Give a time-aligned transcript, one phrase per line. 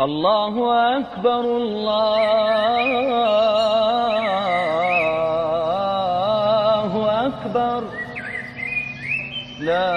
[0.00, 0.54] الله
[0.98, 1.40] أكبر
[6.40, 6.92] الله
[7.26, 7.80] أكبر
[9.60, 9.92] لا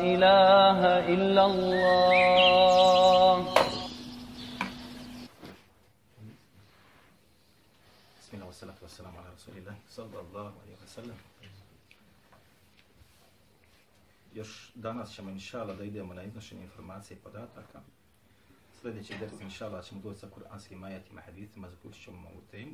[0.00, 0.80] إله
[1.14, 3.34] إلا الله
[8.20, 11.16] بسم الله والصلاة والسلام على رسول الله صلى الله عليه وسلم
[14.32, 17.80] Još danas ćemo inšala da idemo na iznošenje informacije i podataka.
[18.88, 22.72] Sljedeći ders Allah, ćemo doći sa kuranskim ajatima, hadithima, zaključit ćemo ovu temu.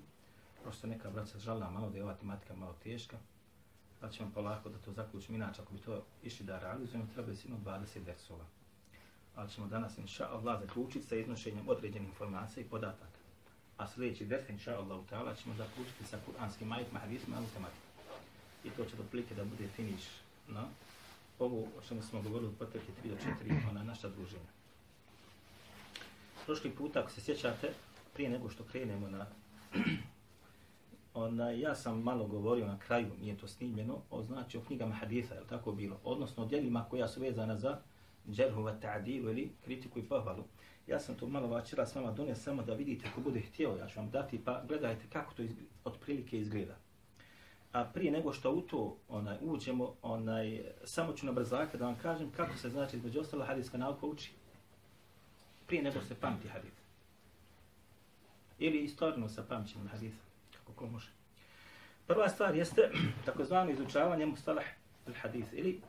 [0.62, 3.16] Prosto neka braća žalila malo da je ova tematika malo teška,
[4.00, 5.36] pa ćemo polako da to zaključimo.
[5.36, 8.44] Inače, ako bi to išli da realizujemo, treba je sino 20 dersova.
[9.34, 13.18] Ali ćemo danas inša Allah zaključiti sa iznošenjem određenih informacija i podataka.
[13.76, 17.86] A sljedeći ders inša Allah ta'ala ćemo zaključiti sa kuranskim ajatima, hadithima, ovu tematiku.
[18.64, 20.04] I to će do plike da bude finiš
[20.48, 20.64] na
[21.38, 23.16] ovo o čemu smo govorili u protekli 3 do
[23.50, 24.63] 4 ona naša družina.
[26.46, 27.72] Prošli puta, ako se sjećate,
[28.14, 29.26] prije nego što krenemo na...
[31.14, 35.34] ona, ja sam malo govorio na kraju, nije to snimljeno, o znači o knjigama haditha,
[35.34, 36.00] je tako bilo?
[36.04, 37.78] Odnosno o djelima koja su vezana za
[38.30, 40.44] džerhu va ta'adilu ili kritiku i pohvalu.
[40.86, 43.86] Ja sam to malo vačera s vama donio samo da vidite ko bude htio, ja
[43.86, 45.52] ću vam dati, pa gledajte kako to iz,
[45.84, 46.76] otprilike izgleda.
[47.72, 51.96] A prije nego što u to onaj, uđemo, onaj, samo ću na brzaka da vam
[52.02, 54.32] kažem kako se znači između ostalo hadijska nauka uči.
[55.66, 56.72] Prije nego se pamti hadis.
[58.58, 60.22] Ili istorno sa pamćenjem hadisa,
[60.58, 61.08] kako ko može.
[62.06, 62.90] Prva stvar jeste
[63.26, 64.64] takozvano izučavanje mustalah
[65.06, 65.80] al-hadith ili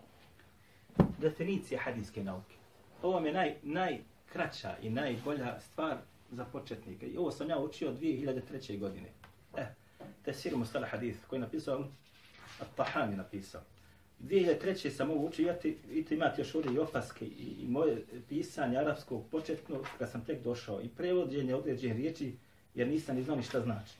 [1.19, 2.55] definicija hadijske nauke.
[3.01, 5.97] Ovo je naj, najkraća i najbolja stvar
[6.31, 7.05] za početnika.
[7.05, 8.79] I ovo sam ja učio 2003.
[8.79, 9.09] godine.
[9.57, 9.67] Eh,
[10.23, 11.87] Tesir Mustala Hadith, koji je napisao,
[12.59, 13.61] Al-Tahani napisao.
[14.19, 14.89] 2003.
[14.89, 15.55] sam ovo učio,
[15.91, 20.25] i to imate još ovdje i opaske i, i moje pisanje arapskog početno, kad sam
[20.25, 22.33] tek došao, i prevođenje određenih riječi,
[22.75, 23.93] jer nisam ni znao ni šta znači.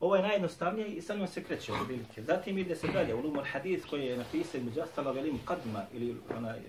[0.00, 2.22] Ovo je najjednostavnije i sad se kreće od bilike.
[2.22, 3.44] Zatim ide se dalje, u Lumor
[3.90, 6.62] koji je napisao među ostalo veli Muqaddima ili onaj e,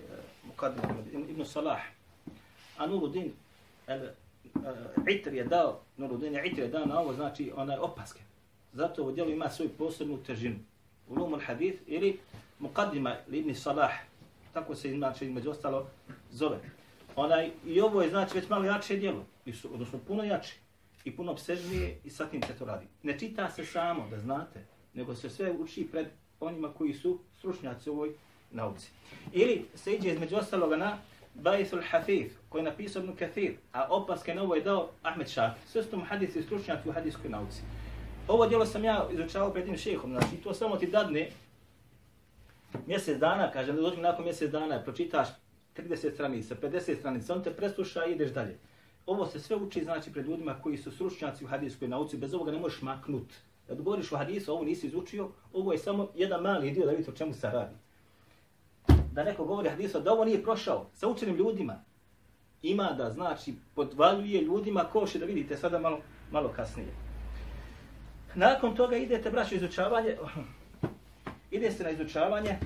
[0.48, 1.80] Muqadma, Ibn Salah.
[2.76, 3.32] A Nuruddin
[3.86, 4.12] el, e,
[5.10, 8.20] Itr je dao, Nuruddin je Itr je dao na ovo, znači onaj opaske.
[8.72, 10.58] Zato ovo djelo ima svoju posebnu težinu.
[11.08, 12.18] Ulum al-Hadith ili
[12.60, 13.92] Muqaddima ibn Salah,
[14.52, 15.86] tako se znači između ostalo
[16.30, 16.58] zove.
[17.16, 19.24] Onaj, I ovo je znači već malo jače djelo,
[19.72, 20.54] odnosno puno jače
[21.04, 22.86] i puno obsežnije i sa tim se to radi.
[23.02, 24.64] Ne čita se samo, da znate,
[24.94, 26.06] nego se sve uči pred
[26.40, 28.12] onima koji su stručnjaci u ovoj
[28.50, 28.90] nauci.
[29.32, 30.98] Ili se iđe između ostaloga na
[31.34, 35.62] Bajithul Hafif, koji je napisao Ibn Kathir, a opaske na ovo je dao Ahmed Šafir.
[35.66, 37.62] Sve su tomu hadisi stručnjaci u hadijskoj nauci.
[38.28, 41.30] Ovo djelo sam ja izučavao pred tim šehom, znači to samo ti dadne
[42.86, 45.28] mjesec dana, kažem da dođem nakon mjesec dana, pročitaš
[45.76, 48.58] 30 stranica, 50 stranica, on te presluša i ideš dalje.
[49.06, 52.52] Ovo se sve uči znači pred ljudima koji su stručnjaci u hadijskoj nauci, bez ovoga
[52.52, 53.32] ne možeš maknut.
[53.66, 57.10] Kad govoriš o hadisu, ovo nisi izučio, ovo je samo jedan mali dio da vidite
[57.10, 57.74] o čemu se radi
[59.18, 61.82] da neko govori hadisu, da ovo nije prošao sa učenim ljudima,
[62.62, 65.98] ima da znači podvaljuje ljudima koše da vidite sada malo,
[66.30, 67.07] malo kasnije.
[68.34, 70.16] Nakon toga idete, braćo, izučavanje,
[71.50, 72.58] ide se na izučavanje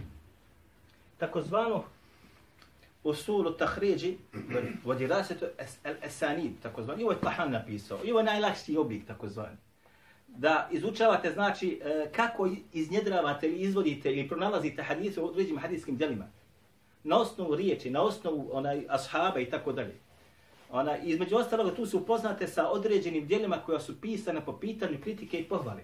[1.19, 1.85] takozvano
[3.05, 4.17] usulu tahriđi,
[4.85, 5.47] vodi rasetu
[6.03, 9.57] esanid, takozvani, ovo je Tahan napisao, i ovo je najlakši oblik, takozvani
[10.37, 16.29] da izučavate, znači, e, kako iznjedravate ili izvodite ili pronalazite hadise u određenim hadijskim djelima.
[17.05, 19.95] Na osnovu riječi, na osnovu onaj, ashaba i tako dalje.
[20.73, 25.39] Ona, između ostalog, tu se upoznate sa određenim djelima koja su pisane po pitanju kritike
[25.39, 25.83] i pohvale.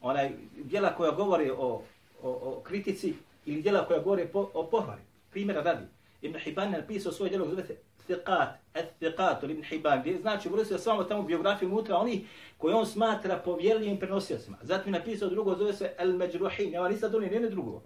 [0.00, 1.82] Onaj, djela koja govore o, o,
[2.22, 3.14] o kritici
[3.46, 5.00] ili djela koja govore po, o pohvali.
[5.30, 5.84] Primjera radi.
[6.22, 7.76] Ibn Hibban je napisao svoje djelo, zove se
[8.08, 8.52] Thiqat,
[9.00, 12.26] Thiqat, Ibn Hibban, gdje znači uvrstio samo tamo biografiju unutra, oni
[12.58, 14.56] koje on smatra povjerljivim prenosiocima.
[14.62, 17.82] Zatim je napisao drugo, zove se El Međruhin, ja nisam donio nijedno drugo.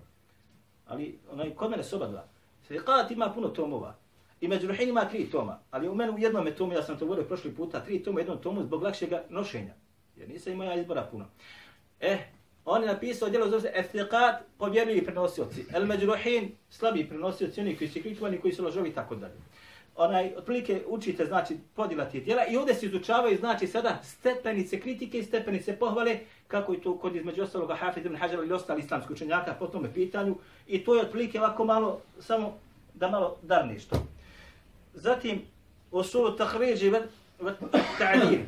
[0.86, 2.24] Ali onaj, kod mene soba dva.
[2.68, 4.03] Thiqat ima puno tomova.
[4.44, 5.58] I Međruhin ima tri toma.
[5.70, 8.20] Ali u meni u jednom tomu, ja sam to govorio prošli puta, tri toma u
[8.20, 9.74] jednom tomu zbog lakšeg nošenja.
[10.16, 11.24] Jer nisam imao ja izbora puno.
[12.00, 12.18] Eh,
[12.64, 15.64] on je napisao djelo zove se Ethiqat, povjerljivi prenosioci.
[15.74, 19.34] El Međruhin, slabi prenosioci, oni koji su kritikovani, koji su lažovi i tako dalje
[19.96, 25.18] onaj, otprilike učite, znači, podjela tih djela i ovdje se izučavaju, znači, sada stepenice kritike
[25.18, 26.18] i stepenice pohvale,
[26.48, 29.92] kako je to kod između ostalog Hafid ibn Hajar ili ostali islamski učenjaka po tome
[29.94, 30.36] pitanju.
[30.66, 32.58] I to je otprilike ovako malo, samo
[32.94, 33.96] da malo dar nešto.
[34.94, 35.42] Zatim,
[35.90, 37.02] usulu tahriđi ve
[37.98, 38.40] ta'adil.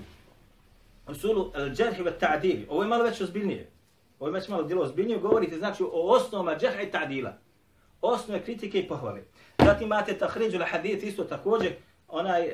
[1.08, 2.64] Usulu al-đarhi ve ta'adil.
[2.68, 3.70] Ovo je malo već ozbiljnije.
[4.18, 5.18] Ovo je već malo djelo ozbiljnije.
[5.18, 7.32] Govorite, znači, o osnovama džarha i ta'adila.
[8.00, 9.22] Osnove kritike i pohvale.
[9.58, 11.72] Zatim imate tahriđu la hadith isto također
[12.08, 12.52] onaj, e,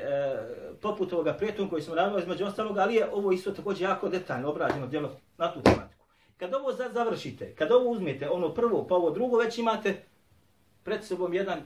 [0.81, 4.49] poput ovoga prijetom koji smo radili između ostalog, ali je ovo isto također jako detaljno
[4.49, 6.05] obrađeno djelo na tu tematiku.
[6.37, 10.03] Kad ovo završite, kad ovo uzmete, ono prvo pa ovo drugo, već imate
[10.83, 11.61] pred sobom jedan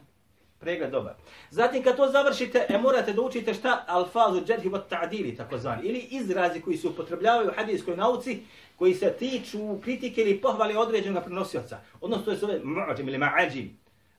[0.60, 1.14] pregled dobar.
[1.50, 6.00] Zatim kad to završite, e, morate da učite šta alfazu džedhi wa ta'dili, takozvani, ili
[6.00, 8.40] izrazi koji se upotrebljavaju u hadijskoj nauci,
[8.76, 11.80] koji se tiču kritike ili pohvale određenog prenosioca.
[12.02, 13.68] Odnosno to je zove mu'ađim ili ma'ađim.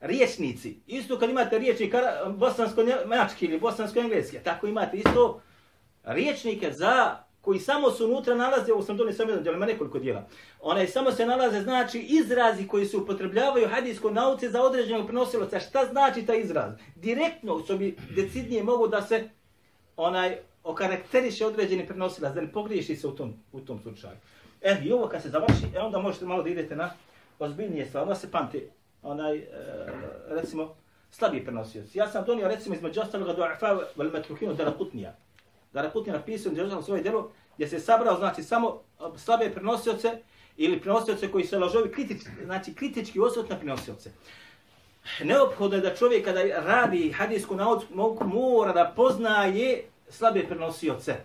[0.00, 0.76] Riječnici.
[0.87, 1.94] Isto kad imate riječnik
[2.26, 5.40] bosansko-mački ili bosansko-engleski, tako imate isto
[6.05, 10.26] riječnike za koji samo su unutra nalaze, ovo sam donio samo jedan, ima nekoliko dijela,
[10.61, 15.61] onaj samo se nalaze, znači, izrazi koji se upotrebljavaju u hadijskoj nauci za određenog prenosilaca.
[15.61, 16.73] Šta znači taj izraz?
[16.96, 19.29] Direktno, što bi decidnije mogu da se
[19.96, 24.17] onaj okarakteriše određeni prenosilac, da ne pogriješi se u tom, u tom slučaju.
[24.62, 26.90] E, i ovo kad se završi, e, onda možete malo da idete na
[27.38, 28.02] ozbiljnije stvari.
[28.02, 28.69] Onda se pamti,
[29.02, 29.46] onaj, e,
[30.29, 30.75] recimo,
[31.11, 31.94] slabiji prenosioc.
[31.94, 34.73] Ja sam donio, recimo, između ostaloga du'afa vel metrukinu dara
[35.68, 35.82] putnija.
[35.82, 40.22] Dara putnija napisao, između svoje djelo, gdje se sabrao, znači, samo e, slabe prenosioce
[40.56, 44.10] ili prenosioce koji se lažovi kritički, znači, kritički osvot na prenosioce.
[45.24, 47.56] Neophodno je da čovjek kada radi hadijsku
[47.90, 51.16] nauku mora da poznaje slabe prenosioce.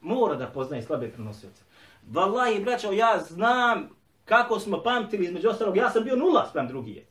[0.00, 1.62] Mora da poznaje slabe prenosioce.
[2.10, 3.88] Wallahi, braćo, ja znam
[4.24, 5.76] kako smo pamtili između ostalog.
[5.76, 7.06] Ja sam bio nula sprem drugije.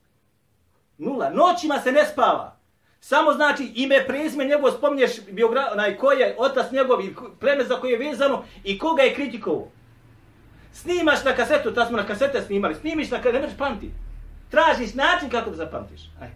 [0.98, 1.30] Nula.
[1.30, 2.61] Noćima se ne spava.
[3.01, 5.69] Samo znači ime, prezime njegovo spominješ biogra...
[5.74, 9.71] onaj, ko je otac njegov i pleme za koje je vezano i koga je kritikovo.
[10.74, 13.94] Snimaš na kasetu, ta smo na kasete snimali, snimiš na kasetu, ne možeš pamtiti.
[14.50, 16.01] Tražiš način kako da zapamtiš.
[16.21, 16.30] Aj.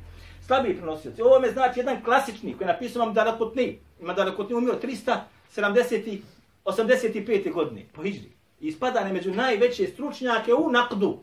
[0.47, 1.21] Slabiji prenosioci.
[1.21, 3.79] Ovo me znači jedan klasični koji je napisao vam Darakutni.
[4.01, 6.19] Ima Darakutni umio 370
[6.65, 7.53] 85.
[7.53, 11.19] godine po Hidžri ispadane među najveće stručnjake u nakdu,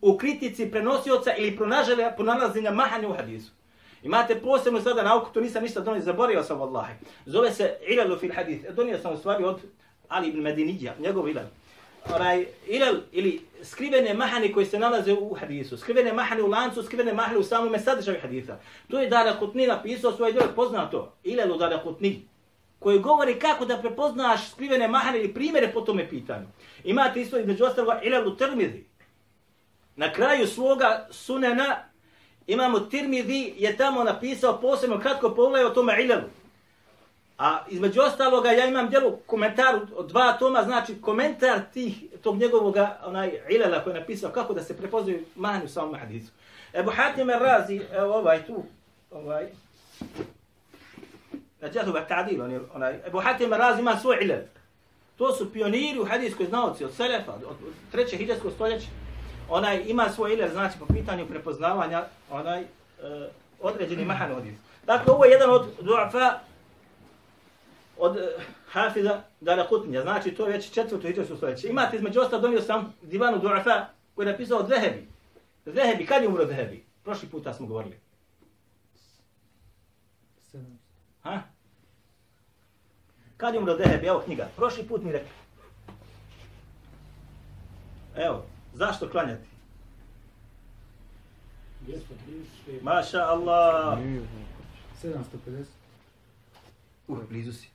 [0.00, 1.58] u kritici prenosioca ili
[2.16, 3.52] pronalaženja mahanja u hadisu.
[4.02, 6.94] Imate posebno sada nauku, to nisam ništa donio, zaboravio sam vallahi.
[7.26, 8.64] Zove se Ilalu fil hadith.
[8.64, 9.60] E, donio sam u stvari od
[10.08, 11.44] Ali ibn Medinidja, njegov Ilal.
[12.14, 17.12] Oraj, ilal ili skrivene mahani koje se nalaze u hadisu, skrivene mahani u lancu, skrivene
[17.12, 18.58] mahani u samome sadržaju hadisa.
[18.88, 21.12] To je Dara Kutni napisao svoj djelo, poznato.
[21.24, 22.22] Ilalu Dara Kutni
[22.78, 26.46] koji govori kako da prepoznaš skrivene mahane ili primjere po tome pitanju.
[26.84, 28.84] Imate isto između ostaloga Ilalu termizi.
[29.96, 31.89] Na kraju svoga sunena
[32.52, 36.28] imamo Tirmidhi je tamo napisao posebno kratko pogledaj o tome ilelu.
[37.38, 42.76] A između ostaloga ja imam djelu komentar od dva toma, znači komentar tih, tog njegovog
[43.04, 46.32] onaj ilela koji je napisao kako da se prepoznaju mahani u samom hadisu.
[46.74, 48.62] Ebu Hatim Razi, evo ovaj tu,
[49.10, 49.46] ovaj,
[51.60, 54.38] Nađatu ga ta'dil, on je onaj, Ebu Hatim Razi ima svoj ilal.
[55.16, 57.56] To su pioniri u hadijskoj znaoci od Selefa, od
[57.92, 58.86] treće hiđarskog stoljeća.
[59.50, 62.66] Onaj ima svoj ili znači po pitanju prepoznavanja onaj uh,
[63.60, 64.54] određeni mahan hadis.
[64.86, 66.38] Dakle, ovo je jedan od duafa
[67.98, 68.22] od uh,
[68.70, 71.68] Hafiza Darakutnija, znači to je već četvrto hiđarsko stoljeće.
[71.68, 75.08] Imate između ostalo donio sam divanu duafa koji je napisao Zehebi.
[75.66, 76.84] Zehebi, kad je umro Zehebi?
[77.04, 78.00] Prošli puta smo govorili.
[81.22, 81.40] Ha?
[83.36, 84.06] Kad je umro Zehebi?
[84.06, 84.48] Evo knjiga.
[84.56, 85.30] Prošli put mi rekli.
[88.16, 88.44] Evo,
[88.74, 89.48] zašto klanjati?
[92.82, 93.98] Maša Allah.
[95.02, 95.64] 750.
[97.08, 97.68] Uh, blizu si.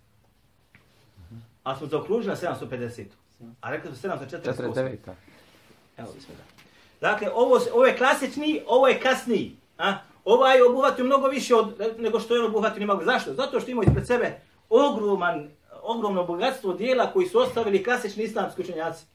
[1.64, 3.06] A smo zaokružili na 750.
[3.62, 4.98] A rekli smo 748.
[5.98, 6.44] Evo, bismo da.
[7.10, 9.58] Dakle, ovo, ovo je klasični, ovo je kasniji.
[9.78, 9.98] A?
[10.26, 13.04] ovaj obuhvatio mnogo više od, nego što je on obuhvatio ni mogu.
[13.04, 13.34] Zašto?
[13.34, 15.50] Zato što ima ispred sebe ogroman,
[15.82, 19.06] ogromno bogatstvo dijela koji su ostavili klasični islamski učenjaci.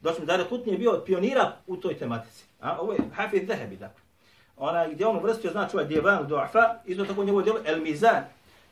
[0.00, 2.44] Došli mi da Kutni je bio pionira u toj tematici.
[2.60, 4.02] A ovo je Hafiz Zahebi, dakle.
[4.56, 8.24] Ona gdje on uvrstio, znači ovaj Dijevan Duafa, isto tako njegovo djelo El Mizan.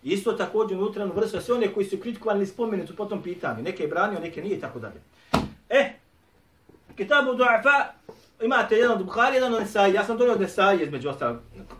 [0.02, 3.62] Isto također unutra on uvrstio sve one koji su kritikovali ili spomenuti po tom pitanju.
[3.62, 5.00] Neke je branio, neke nije, tako dalje.
[5.68, 5.92] E,
[6.96, 7.92] Kitabu Duafa,
[8.42, 9.92] imate jedan od Bukhari, jedan od Nesai.
[9.92, 11.38] Ja sam donio od Nesai između ostalog.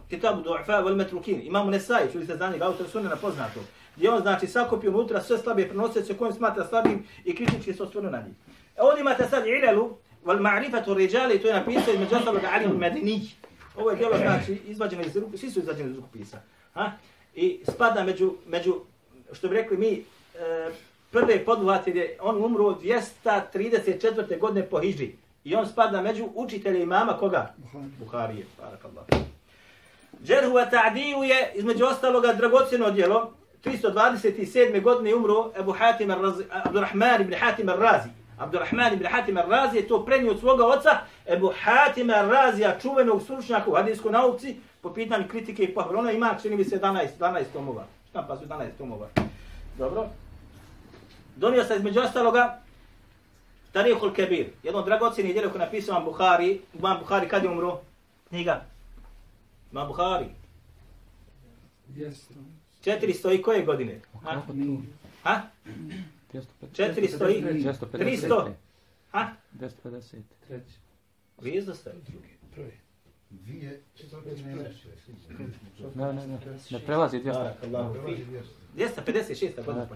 [0.09, 1.41] Kitabu Du'afa wal Matrukin.
[1.45, 3.61] Imamo Nesai, čuli ste za njega, autor sunne poznato.
[3.97, 8.11] Gdje on znači sakopio unutra sve slabije prenosioce kojim smatra slabim i kritički se osvrnu
[8.11, 8.35] na njih.
[8.79, 13.21] Ovdje imate sad Ilalu wal Ma'rifatu Rijali, to je napisao između ostalog Ali al-Madini.
[13.77, 16.41] Ovo je djelo znači izvađeno iz ruku, svi su izvađeni iz rukopisa.
[16.75, 16.93] Ha?
[17.35, 18.81] I spada među, među,
[19.33, 20.71] što bi rekli mi, e,
[21.11, 24.39] prve poduvatelje, on umro 234.
[24.39, 25.13] godine po Hidži.
[25.45, 27.55] I on spada među učitelje imama koga?
[27.57, 27.91] Buhari.
[27.99, 28.47] Buharije.
[28.59, 29.07] Barakallahu.
[30.25, 33.33] Džerhu wa ta'diju je između ostaloga dragocjeno djelo.
[33.65, 34.83] 327.
[34.83, 38.09] godine umro Abu Hatim al-Razi, Abdurrahman ibn Hatim al-Razi.
[38.39, 40.91] Abdurrahman ibn Hatim al-Razi je to prenio od svoga oca
[41.37, 45.99] Abu Hatim al-Razija, čuvenog stručnjaka u hadijskoj nauci, po pitanju kritike i pohvala.
[45.99, 47.87] Ona ima, čini mi se, 11, 12 tomova.
[48.13, 49.09] pa su 11 tomova.
[49.79, 50.09] Dobro.
[51.37, 52.61] Donio sam između ostaloga
[53.73, 57.81] Tarihul Kebir, jedno dragocjeni djelo koje napisao Imam Buhari, Imam Buhari kad je umro?
[58.29, 58.65] Knjiga.
[59.73, 60.27] Imam Buhari.
[62.85, 64.01] 400 i koje godine?
[65.23, 65.41] Ha?
[66.41, 66.67] Kako tu?
[66.67, 66.83] Ha?
[66.85, 68.29] 400 i 250.
[68.29, 68.53] 300.
[69.11, 69.29] Ha?
[69.53, 70.17] 250.
[70.47, 70.73] Treći.
[71.75, 71.93] Ste.
[73.31, 73.81] Dvije,
[74.37, 74.89] i nešto.
[75.95, 76.39] Ne, ne, ne.
[76.71, 77.33] Ne prelazi 200.
[77.33, 78.27] Barakallahu fik.
[78.77, 79.65] 256.
[79.65, 79.87] godina.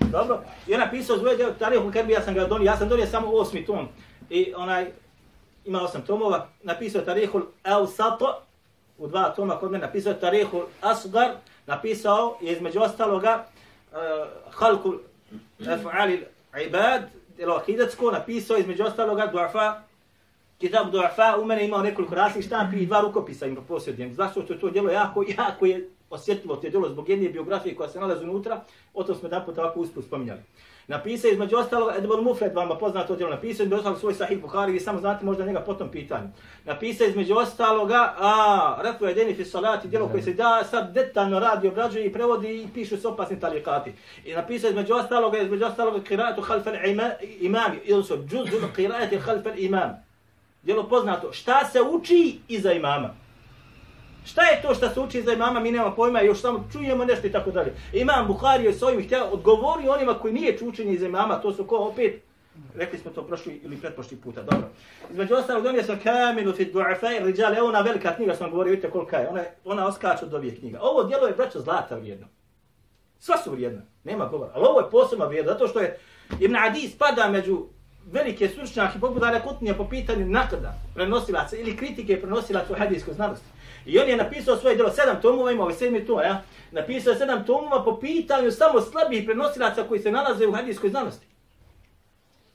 [0.00, 0.40] Dobro.
[0.66, 3.30] I on napisao zvoje djelo Tarihul Kebir, ja sam ga donio, ja sam donio samo
[3.30, 3.88] osmi tom.
[4.30, 4.90] I onaj,
[5.64, 8.42] ima osam tomova, napisao Tarihul El Sato,
[8.98, 11.30] u dva toma kod mene napisao Tarihul Asgar,
[11.66, 13.46] napisao je između ostaloga
[13.92, 13.98] uh,
[14.50, 14.98] Halkul
[15.60, 16.24] af'ali
[16.66, 17.02] Ibad,
[17.36, 19.82] djelo akidatsko, napisao između ostaloga Duafa,
[20.58, 24.14] Kitab Duafa, u mene imao nekoliko rasnih štampi i dva rukopisa im posjedujem.
[24.14, 27.76] Zašto što je to djelo jako, jako je osjetljivo to je djelo zbog jedne biografije
[27.76, 28.60] koja se nalazi unutra,
[28.94, 30.40] o tom smo jedan put ovako usput spominjali.
[30.88, 34.80] Napisao između ostalog Edbon Mufred, vama poznato djelo, napisao između ostalog svoj Sahih Bukhari, vi
[34.80, 36.28] samo znate možda njega po tom pitanju.
[36.64, 41.68] Napisao između ostaloga, a, Rafu Edeni fi salati, djelo koje se da, sad detaljno radi,
[41.68, 43.92] obrađuje i prevodi i pišu se opasni talikati.
[44.24, 46.74] I napisao između ostaloga, između ostaloga, kiratu halfel
[47.40, 50.04] imam, ili su džuzu kiratu halfel imam.
[50.62, 53.25] Djelo poznato, šta se uči iza imama?
[54.26, 57.26] Šta je to što se uči za imama, mi nemamo pojma, još samo čujemo nešto
[57.26, 57.74] i tako dalje.
[57.92, 61.64] Imam Buhari je s ovim htjela odgovori onima koji nije učenje za imama, to su
[61.64, 62.22] ko opet,
[62.74, 64.68] rekli smo to prošli ili pretprošli puta, dobro.
[65.10, 68.90] Između ostalog donio sam Kamilu fi du'afa i evo ona velika knjiga sam govorio, vidite
[68.90, 70.78] kolika je, ona, ona oskače od ovih knjiga.
[70.82, 72.26] Ovo djelo je, braćo, zlata vrijedno.
[73.18, 75.98] Sva su vrijedna, nema govora, ali ovo je posebno vrijedno, zato što je
[76.40, 77.66] Ibn Adi spada među
[78.12, 83.46] velike stručnjake poput Dara Kutnije po pitanju nakada prenosilaca ili kritike prenosilaca u hadijskoj znanosti.
[83.86, 86.42] I on je napisao svoje djelo, sedam tomova, ima sedmi tom, ja?
[86.72, 91.26] Napisao je sedam tomova po pitanju samo slabih prenosilaca koji se nalaze u hadijskoj znanosti.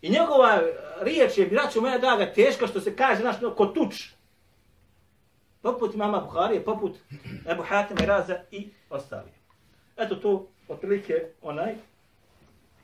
[0.02, 4.10] I njegova eh, riječ je, braću moja draga, teška što se kaže, znaš, ko tuč.
[5.62, 6.98] Poput mama Buharije, poput
[7.52, 9.32] Ebu Hatim i Raza i ostali.
[9.98, 11.76] Eto to, otprilike, onaj,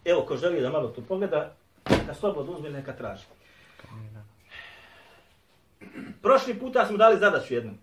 [0.06, 1.56] evo, ko želi da malo to pogleda,
[1.90, 3.26] Neka slobodno uzme neka traži.
[6.22, 7.78] Prošli puta smo dali zadaću jednom.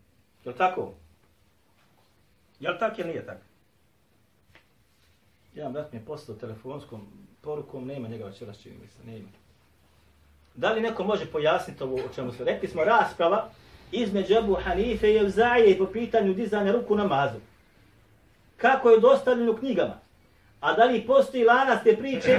[0.44, 0.92] Je li tako?
[2.60, 3.40] Je li tako ili nije tako?
[5.54, 7.06] Jedan brat mi je poslao telefonskom
[7.40, 9.28] porukom, nema njega večeras čini mi se, nema.
[10.54, 12.68] Da li neko može pojasniti ovo o čemu se rekli?
[12.68, 13.50] Smo rasprava
[13.92, 17.38] između Abu Hanife i Evzaje i po pitanju dizanja ruku namazu.
[18.56, 19.98] Kako je dostavljeno u knjigama?
[20.60, 22.38] A da li postoji lanac te priče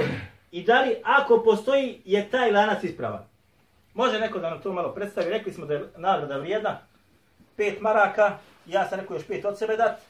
[0.56, 3.24] i da li ako postoji je taj lanac ispravan?
[3.94, 5.30] Može neko da nam to malo predstavi?
[5.30, 6.78] Rekli smo da je nagrada vrijedna
[7.56, 10.00] pet maraka, ja sam rekao još pet od sebe dat.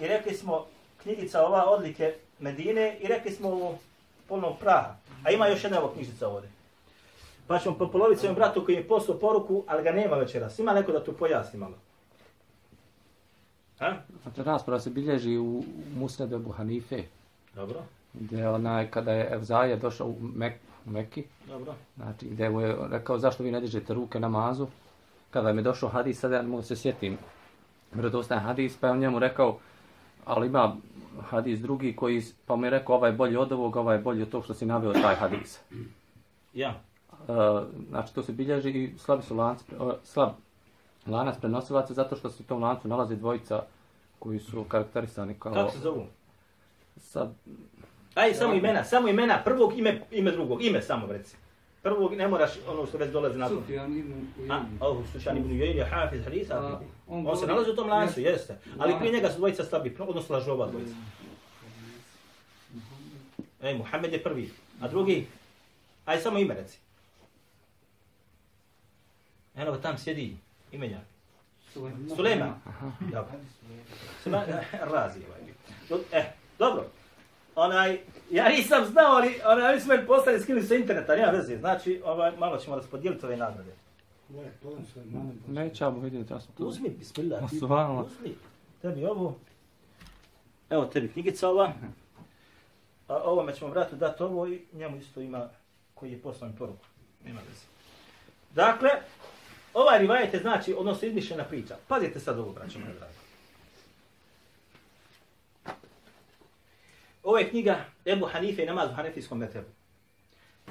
[0.00, 0.66] I rekli smo
[1.02, 3.78] knjigica ova odlike Medine i rekli smo ovo
[4.28, 4.96] polnog praha.
[5.24, 6.50] A ima još jedna ovo knjižica ovdje.
[7.46, 10.58] Pa ćemo po polovici svojom bratu koji mi poslao poruku, ali ga nema večeras.
[10.58, 11.74] Ima neko da tu pojasni malo.
[13.78, 13.96] Ha?
[14.22, 15.64] Znači, rasprava se bilježi u
[15.96, 17.02] Musnedu Ebu Hanife,
[17.54, 17.82] Dobro,
[18.20, 20.54] gdje onaj, kada je Evzaje došao u, Mek,
[20.86, 21.74] u Mekki, dobro.
[21.96, 24.66] znači, gdje mu je rekao zašto vi ne dižete ruke na mazu,
[25.30, 27.18] kada mi je došao hadis, sada ja ne mogu se sjetim,
[27.92, 29.58] vjerodostan hadis, pa je on njemu rekao,
[30.24, 30.76] ali ima
[31.30, 34.22] hadis drugi koji, pa mu je rekao ovaj je bolji od ovog, ovaj je bolji
[34.22, 35.60] od tog što si naveo taj hadis.
[36.54, 36.74] Ja.
[37.28, 37.36] Uh,
[37.88, 40.30] znači to se bilježi i slabi su lanac, uh, slab
[41.06, 43.62] lanac prenosilaca zato što se u tom lancu nalazi dvojica
[44.18, 45.52] koji su karakterisani kao...
[45.52, 46.04] Kako se zovu?
[46.96, 47.32] Sad,
[48.16, 51.36] Aj, samo imena, samo imena, prvog ime, ime drugog, ime samo reci.
[51.82, 54.78] Prvog ne moraš ono što već dolazi na Sufjan ibn A, Ujeni.
[54.80, 56.80] ovo Sufjan ibn je hafiz hadisa.
[57.06, 58.58] On, on se nalazi u tom lancu, Jeste.
[58.78, 60.94] Ali prije njega su dvojica slabi, odnosno lažova dvojica.
[63.62, 64.50] Ej, Muhammed je prvi.
[64.80, 65.26] A drugi?
[66.04, 66.78] Aj, samo ime reci.
[69.54, 70.36] Eno ga tam sjedi,
[70.72, 71.00] imenja.
[72.16, 72.54] Sulejman.
[73.00, 73.32] Dobro.
[74.22, 76.00] Sulejman, razi ovaj.
[76.12, 76.24] Eh,
[76.58, 76.84] dobro.
[77.56, 77.98] Onaj,
[78.30, 81.56] ja nisam znao, ali onaj, oni su meni poslali skili sa interneta, nema veze.
[81.56, 83.72] Znači, ovaj, malo ćemo raspodijeliti ove nagrade.
[85.48, 86.66] neće Abu vidjeti, ja sam tu.
[86.66, 87.44] Uzmi, bismillah.
[87.44, 88.04] Osvano.
[88.04, 88.34] Uzmi.
[88.82, 89.36] Tebi ovo.
[90.70, 91.72] Evo tebi knjigica ova.
[93.08, 95.48] A ovome ćemo bratu dati ovo i njemu isto ima
[95.94, 96.84] koji je poslan poruku.
[97.24, 97.64] Nema veze.
[98.54, 98.90] Dakle,
[99.74, 101.76] ovaj rivajet je znači, odnosno izmišljena priča.
[101.88, 103.25] Pazite sad ovo, braćo moje dragi.
[107.26, 109.66] Ovo je knjiga Ebu Hanife i namaz u Hanefijskom metebu.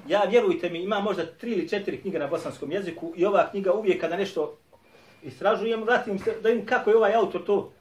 [0.07, 3.73] Ja, vjerujte mi, ima možda tri ili četiri knjige na bosanskom jeziku i ova knjiga
[3.73, 4.57] uvijek kada nešto
[5.23, 7.73] istražujem, vratim se da im kako je ovaj autor to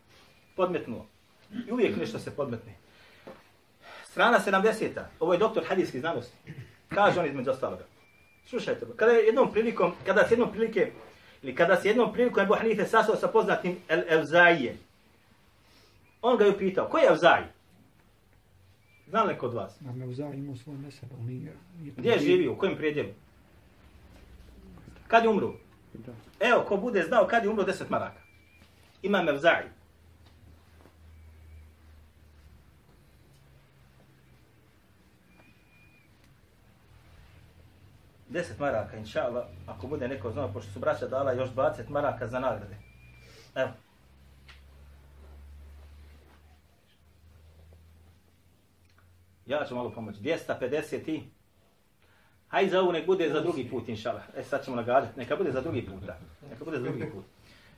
[0.57, 1.07] podmetnuo.
[1.69, 2.75] I uvijek nešto se podmetne.
[4.05, 4.89] Strana 70.
[5.21, 6.37] Ovo je doktor hadijskih znanosti.
[6.89, 7.85] Kaže on između ostaloga.
[8.47, 10.93] Slušajte, kada je jednom prilikom, kada se jednom prilike,
[11.43, 14.77] ili kada se jednom prilikom Ebu Hanife sasao sa poznatim El Evzaije,
[16.23, 17.45] on ga je upitao, ko je Evzaij?
[19.07, 19.81] Zna li neko od vas?
[19.81, 21.57] Na Mevza imao svoj mesel, on nije...
[21.97, 23.09] Gdje je živio, u kojem prijedjelu?
[25.09, 25.55] Kad je umru?
[26.41, 28.21] Evo, ko bude znao kad je umro 10 maraka.
[29.03, 29.65] Ima Mevzaij.
[38.29, 42.27] Deset maraka, inša Allah, ako bude neko znao, pošto su braća dala još 20 maraka
[42.27, 42.77] za nagrade.
[43.55, 43.71] Evo.
[49.47, 50.19] Ja ću malo pomoći.
[50.21, 51.23] 250 i...
[52.49, 54.23] Hajde za ovu nek bude za drugi put, inša Allah.
[54.37, 55.19] E, sad ćemo nagađati.
[55.19, 56.19] Neka bude za drugi put, da.
[56.51, 57.25] Neka bude za drugi put.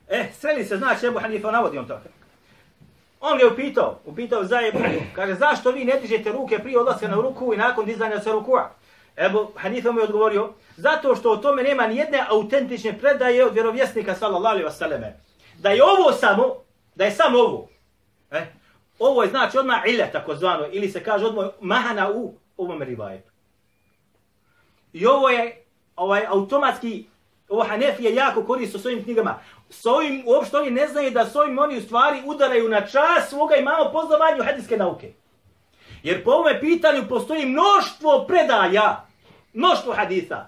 [0.09, 1.99] E, sreli se, znači, Ebu Hanifa navodi on to.
[3.19, 4.79] On ga je upitao, upitao za Ebu,
[5.15, 8.69] kaže, zašto vi ne dižete ruke prije odlaska na ruku i nakon dizanja sa rukua?
[9.17, 13.53] Ebu Hanifa mu je odgovorio, zato što o tome nema ni jedne autentične predaje od
[13.53, 15.11] vjerovjesnika, sallallahu alaihi wasallam.
[15.57, 16.55] Da je ovo samo,
[16.95, 17.69] da je samo ovo.
[18.31, 18.45] E,
[18.99, 23.31] ovo je znači odmah ila, takozvano, ili se kaže odmah mahana u ovom rivajetu.
[24.93, 25.63] I ovo je
[25.95, 27.05] ovaj automatski
[27.49, 29.39] ovo Hanefije jako koristi u svojim knjigama.
[29.69, 33.29] S ovim uopšte oni ne znaju da s ovim oni u stvari udaraju na čas
[33.29, 35.13] svoga imamo poznavanju hadijske nauke.
[36.03, 39.05] Jer po ovome pitanju postoji mnoštvo predaja,
[39.53, 40.47] mnoštvo hadisa.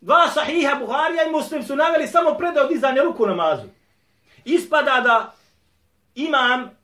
[0.00, 3.68] Dva sahiha Buharija i Muslim su naveli samo predaj od dizanja ruku namazu.
[4.44, 5.34] Ispada da
[6.14, 6.77] imam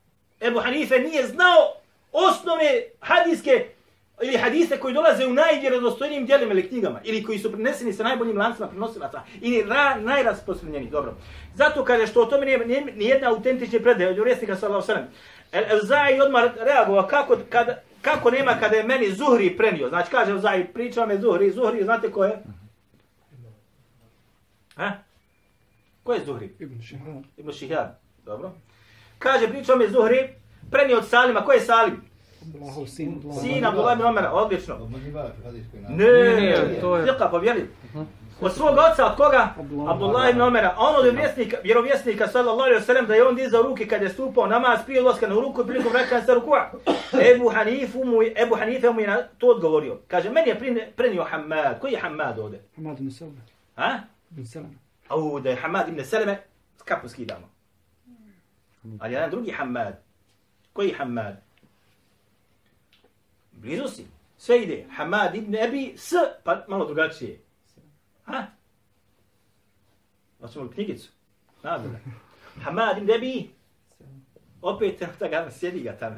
[0.45, 1.75] Ebu Hanife nije znao
[2.13, 3.67] osnovne hadijske
[4.23, 8.39] ili hadise koji dolaze u najvjerodostojnijim djelima ili knjigama, ili koji su preneseni sa najboljim
[8.39, 11.15] lancima prenosilaca, ili ra, najrasprostranjeni, dobro.
[11.55, 14.83] Zato kaže što o tome nije, nije, nije jedna autentična predaja od sallallahu alejhi ve
[14.83, 15.07] sellem.
[15.53, 19.89] El Evzai odmah reagovao kako, kad, kako nema kada je meni Zuhri prenio.
[19.89, 22.43] Znači kaže Evzai, pričao me Zuhri, Zuhri, znate ko je?
[24.77, 24.93] Ha?
[26.03, 26.53] Ko je Zuhri?
[26.59, 27.23] Ibn Šihab.
[27.37, 27.89] Ibn Šihab,
[28.25, 28.53] dobro.
[29.19, 30.29] Kaže, pričao me Zuhri,
[30.71, 32.03] prenio od Salima, ko je Salim?
[32.43, 33.23] Abdullahu sin.
[33.41, 34.75] Sin Abdullah ibn Omara, odlično.
[35.89, 37.67] Ne, Ne, ne, ne, to je- Fiqa, povjeri.
[38.41, 39.55] Od svog oca, od koga?
[39.89, 40.31] Abdullah.
[40.31, 40.75] Ibn Omara.
[40.77, 44.03] A on od vjerovjesnika, vjerovjesnika, sallallahu alaihi wa sallam, da je on dizao ruke kad
[44.03, 46.71] je stupao namaz prije ulaska na ruku i prilikom vraćanja sa rukua.
[47.31, 49.99] Ebu Hanifu mu, je- Ebu Hanife mu je na to odgovorio.
[50.09, 50.59] Kaže, meni je
[50.97, 51.81] prenio Hamad.
[51.81, 52.61] Koji je Hamad ovde?
[52.77, 53.41] Hamad ibn Salama.
[53.77, 53.99] Ha?
[54.31, 54.75] Ibn Salama.
[55.09, 56.39] Au, da je Hamad ibn Seleme,
[56.85, 57.54] kapu skidamo.
[59.01, 60.03] Ali jedan drugi Hamad.
[60.73, 61.37] Koji Hamad?
[63.53, 64.07] Blizu si.
[64.39, 64.87] Sve ide.
[64.97, 66.13] Hamad ibn Ebi s,
[66.45, 67.41] pa malo drugačije.
[68.25, 68.47] Ha?
[70.41, 71.11] Hoćemo li knjigicu?
[71.63, 71.97] Nadam.
[72.65, 73.51] Hamad ibn Ebi.
[74.63, 76.17] Opet, ta ga, sjedi ga tamo.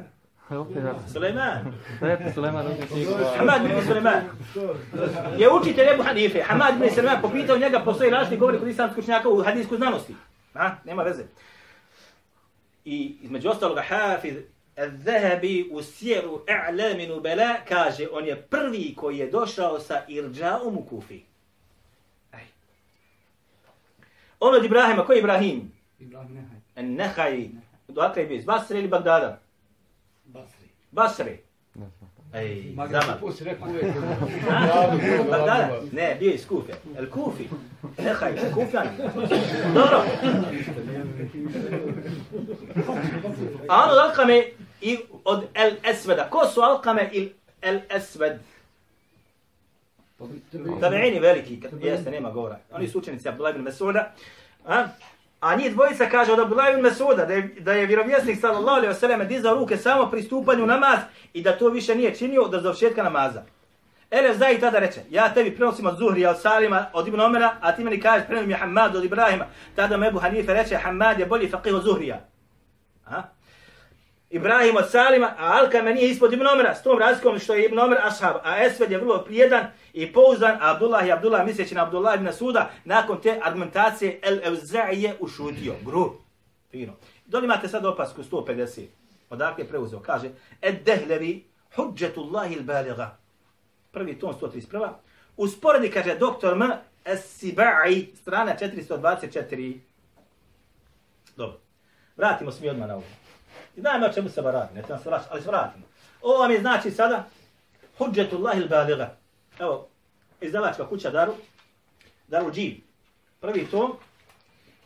[2.34, 2.66] Suleiman.
[2.66, 3.12] Uzmi knjigu.
[3.38, 4.22] Hamad ibn Suleiman.
[5.38, 6.42] Je učitelj Ebu Hanife.
[6.42, 10.14] Hamad ibn Suleiman popitao njega, postoji različni govori kod islamskog učenjaka u hadijskoj znanosti.
[10.54, 10.76] Ha?
[10.84, 11.22] Nema veze.
[12.86, 14.36] I između ostaloga Hafiz
[14.76, 20.82] Al-Zahabi u sjeru A'lami Nubala kaže on je prvi koji je došao sa irđaom u
[20.82, 21.20] Kufi.
[22.32, 22.44] Aj.
[24.40, 25.72] On od Ibrahima, ko je Ibrahim?
[25.98, 26.84] Ibrahim Nehaj.
[26.84, 27.48] Nehaj.
[27.88, 29.40] Dakle je bio iz Basre ili Bagdada?
[30.24, 30.68] Basri.
[30.90, 31.38] Basre.
[32.34, 33.94] Ej, se pusti rekao uvijek.
[34.50, 34.96] Ha?
[35.30, 35.80] Bagdada?
[35.92, 36.72] Ne, bio iz Kufe.
[36.98, 37.48] El Kufi.
[37.98, 38.86] Nehaj, Kufjan.
[39.74, 40.02] Dobro.
[43.68, 44.44] A od Alkame
[44.80, 46.30] i od El Esveda.
[46.30, 48.38] Ko su Alkame i El Esved?
[50.80, 52.58] Tabeini veliki, jeste, nema govora.
[52.70, 54.12] Oni su učenici Abdullah ibn Mesuda.
[54.66, 54.86] A?
[55.46, 58.88] A njih dvojica kaže od Abdullah ibn Mesuda da je, da je vjerovjesnik sallallahu alaihi
[58.88, 60.98] ve sallam dizao ruke samo pri stupanju namaz
[61.32, 63.42] i da to više nije činio do završetka namaza.
[64.10, 67.72] Elef Zahid tada reče, ja tebi prenosim od Zuhrija, od Salima, od Ibn Omera, a
[67.72, 69.46] ti meni kažeš prenosim je Hamad od Ibrahima.
[69.76, 72.20] Tada mu Ebu Hanife reče, Hamad je bolji faqih od Zuhrija.
[73.04, 73.22] Ha?
[74.36, 77.78] Ibrahim od Salima, a Alkame nije ispod Ibn Omera, s tom razlikom što je Ibn
[77.78, 81.82] Omer ashab, a Esved je vrlo prijedan i pouzdan, a Abdullah i Abdullah misleći na
[81.82, 85.74] Abdullah ibn Suda, nakon te argumentacije El Evza'i je ušutio.
[85.84, 86.12] Gru.
[86.70, 86.92] Fino.
[87.26, 88.86] Doli imate sad opasku 150.
[89.30, 90.00] Odakle je preuzeo?
[90.00, 90.28] Kaže,
[90.62, 91.44] Ed dehlevi
[91.76, 93.18] hudžetullahi il baliga.
[93.92, 94.88] Prvi ton 131.
[95.36, 96.72] Usporedi, kaže doktor M.
[97.04, 99.78] Es-Sibai, strana 424.
[101.36, 101.58] Dobro.
[102.16, 103.25] Vratimo se mi odmah na ovo.
[103.76, 105.84] I znamo o čemu se radi, ne treba se vraćati, ali se vratimo.
[106.22, 107.28] Ovo vam je znači sada
[107.98, 109.08] Hudžetullahi il-Baliga.
[109.58, 109.88] Evo,
[110.40, 111.34] izdavačka kuća Daru,
[112.28, 112.76] Daru Dživ.
[113.40, 113.96] Prvi tom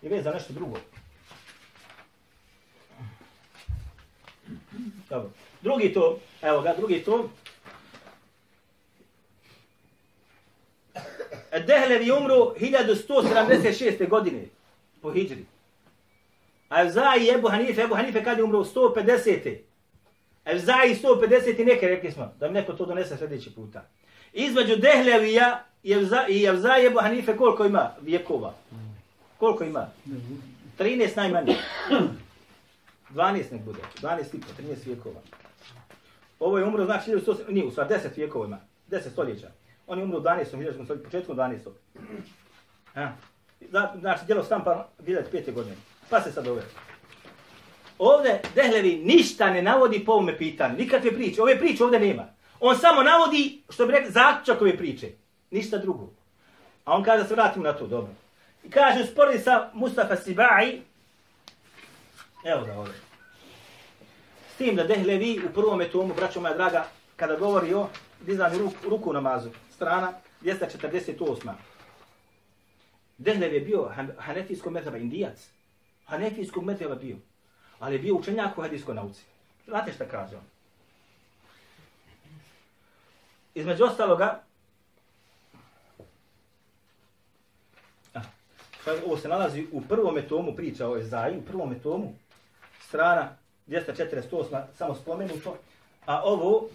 [0.03, 0.77] je vezan nešto drugo.
[5.11, 5.31] Dobro.
[5.63, 7.31] Drugi tom, evo ga, drugi tom.
[11.67, 14.09] Dehlevi umru 1176.
[14.09, 14.45] godine
[15.03, 15.45] po Hidžri.
[16.71, 19.57] Evzai i Ebu Hanife, Ebu Hanife kad je umro 150.
[20.45, 23.83] Evzai 150 i neke rekli smo, da mi neko to donese sljedeći puta.
[24.33, 28.55] Između Dehlevija i Evzai i Evzai Ebu Hanife koliko ima vjekova?
[29.39, 29.87] Koliko ima?
[30.79, 31.57] 13 najmanje.
[33.11, 33.79] 12 nek bude.
[34.03, 35.21] 12 i 13 vjekova.
[36.41, 38.59] Ovo je umro, znači, 1100, nije, u stvari 10 vjekova ima.
[38.91, 39.51] 10 stoljeća.
[39.87, 40.57] On je umro u 12.
[40.57, 41.59] hiljadačkom stoljeću, početku 12.
[42.95, 43.13] Ha.
[44.01, 45.53] Znači, djelo stampa 2005.
[45.53, 45.77] godine.
[46.11, 46.63] Pa se sad ove.
[47.99, 50.77] Ovdje Dehlevi ništa ne navodi po ovome pitanju.
[50.79, 51.43] Nikakve priče.
[51.43, 52.27] Ove priče ovdje nema.
[52.61, 55.09] On samo navodi, što bi rekli, zaključak ove priče.
[55.51, 56.09] Ništa drugo.
[56.85, 58.13] A on kaže da se vratimo na to, dobro.
[58.65, 60.81] I kaže, usporedi sa Mustafa Sibai,
[62.45, 62.95] evo ga ovdje.
[64.55, 67.89] S tim da Dehlevi u prvome tomu, braćo moja draga, kada govori o
[68.21, 71.53] dizanju ruku, ruku namazu, strana 248.
[73.19, 75.49] Dehlev je bio han- hanefijskog mezheba, indijac.
[76.11, 77.17] Hanefijskog mezheba bio.
[77.79, 79.23] Ali je bio učenjak u hadijskoj nauci.
[79.67, 80.43] Znate šta kaže on?
[83.55, 84.43] Između ostaloga,
[88.15, 88.21] a,
[89.07, 92.15] ovo se nalazi u prvom tomu priča o Ezaju, u prvom tomu,
[92.81, 93.37] strana
[93.69, 95.57] 248, samo spomenuto,
[96.07, 96.69] a ovo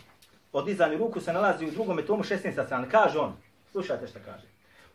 [0.53, 2.65] o dizanju ruku se nalazi u drugom tomu 16.
[2.65, 2.89] strana.
[2.89, 3.33] Kaže on,
[3.71, 4.47] slušajte šta kaže,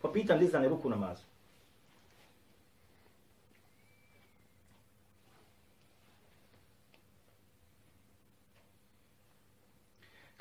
[0.02, 1.29] po pitanju dizanja ruku namazu.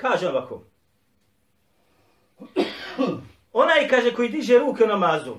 [0.02, 0.64] Kaže ovako.
[3.54, 5.36] Onaj, kaže, koji diže ruke u namazu,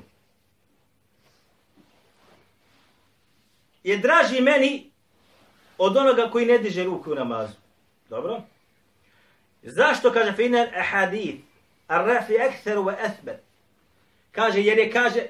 [3.84, 4.90] je draži meni
[5.78, 7.56] od onoga koji ne diže ruku u namazu.
[8.08, 8.42] Dobro?
[9.62, 11.44] Zašto, kaže, finel ahadith,
[11.88, 13.40] arrafi ektheru wa athbat.
[14.32, 15.26] Kaže, jer je, kaže,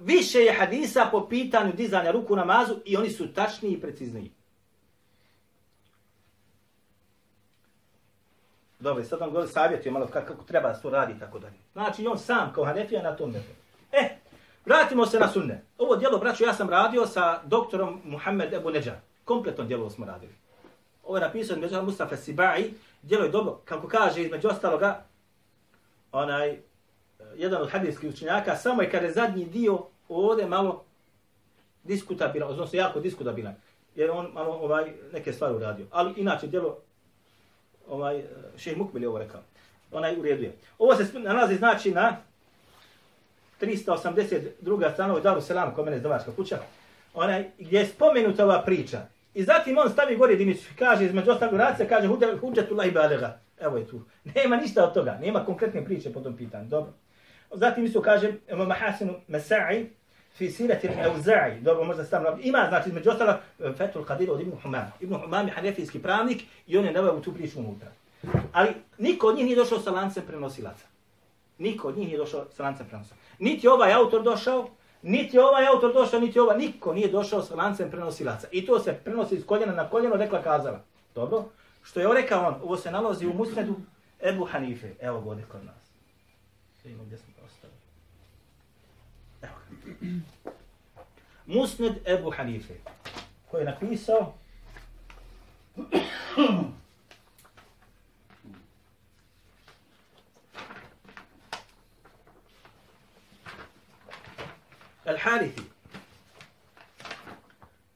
[0.00, 4.35] više je hadisa po pitanju dizanja ruku u namazu i oni su tačniji i precizniji.
[8.80, 11.54] Dobro, sad vam govori savjetuje malo kako, kako treba se to radi i tako dalje.
[11.72, 13.54] Znači, on sam kao Hanefija na tom metodu.
[13.92, 14.16] E,
[14.64, 15.62] vratimo se na sunne.
[15.78, 19.00] Ovo djelo, braću, ja sam radio sa doktorom Muhammed Ebu Neđa.
[19.24, 20.32] Kompletno djelo smo radili.
[21.04, 22.70] Ovo je napisao između Mustafa Sibai.
[23.02, 23.60] Djelo je dobro.
[23.64, 25.04] Kako kaže, između ostaloga,
[26.12, 26.60] onaj, eh,
[27.36, 30.84] jedan od hadijskih učenjaka, samo je kada je zadnji dio ovdje malo
[31.84, 33.54] diskutabilan, odnosno jako diskutabilan.
[33.94, 35.86] Jer on malo ovaj, neke stvari uradio.
[35.90, 36.78] Ali inače, djelo
[37.88, 38.22] ovaj
[38.56, 39.40] šejh Mukbil je ovo rekao.
[39.92, 40.52] Onaj u redu je.
[40.78, 42.16] Ovo se nalazi znači na
[43.60, 44.92] 382.
[44.92, 46.02] strana u Daru Selam, kod mene je
[46.36, 46.58] kuća.
[47.14, 49.00] Onaj gdje je spomenuta ova priča.
[49.34, 52.08] I zatim on stavi gore jedinicu i kaže između ostalog racija kaže
[52.40, 53.40] hudžetullah balega.
[53.60, 54.00] Evo je tu.
[54.34, 55.18] Nema ništa od toga.
[55.20, 56.68] Nema konkretne priče po tom pitanju.
[56.68, 56.92] Dobro.
[57.54, 59.86] Zatim isto kaže Mahasinu Hasanu Masai
[60.36, 61.60] fi sirati al-Auza'i.
[61.60, 62.38] Dobro, možda stavno.
[62.42, 64.92] Ima, znači, između ostalo, eh, Fethul Qadir od Ibn Humam.
[65.00, 67.88] Ibn Humam je hanefijski pravnik i on je naveo tu priču unutra.
[68.52, 68.68] Ali
[68.98, 70.86] niko od njih nije došao sa lancem prenosilaca.
[71.58, 73.22] Niko od njih nije došao sa lancem prenosilaca.
[73.38, 74.68] Niti ovaj autor došao,
[75.02, 78.48] niti ovaj autor došao, niti ovaj, niko nije došao sa lancem prenosilaca.
[78.52, 80.80] I to se prenosi iz koljena na koljeno, rekla kazala.
[81.14, 81.44] Dobro?
[81.82, 83.74] Što je on rekao on, ovo se nalazi u musnedu
[84.20, 84.94] Ebu Hanife.
[85.00, 85.86] Evo ga kod nas.
[86.84, 87.35] Vidimo gdje smo
[91.46, 92.74] Musned Ebu Hanife.
[93.50, 94.34] Koji je napisao
[105.06, 105.62] Al-Harithi.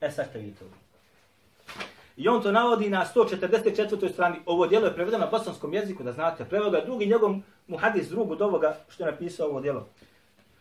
[0.01, 0.75] E sad ste vidite ovo.
[2.17, 4.13] I on to navodi na 144.
[4.13, 4.37] strani.
[4.47, 6.45] Ovo djelo je prevedeno na bosanskom jeziku, da znate.
[6.45, 7.35] Preveo ga drugi njegov
[7.67, 9.89] muhadis drug od ovoga što je napisao ovo djelo.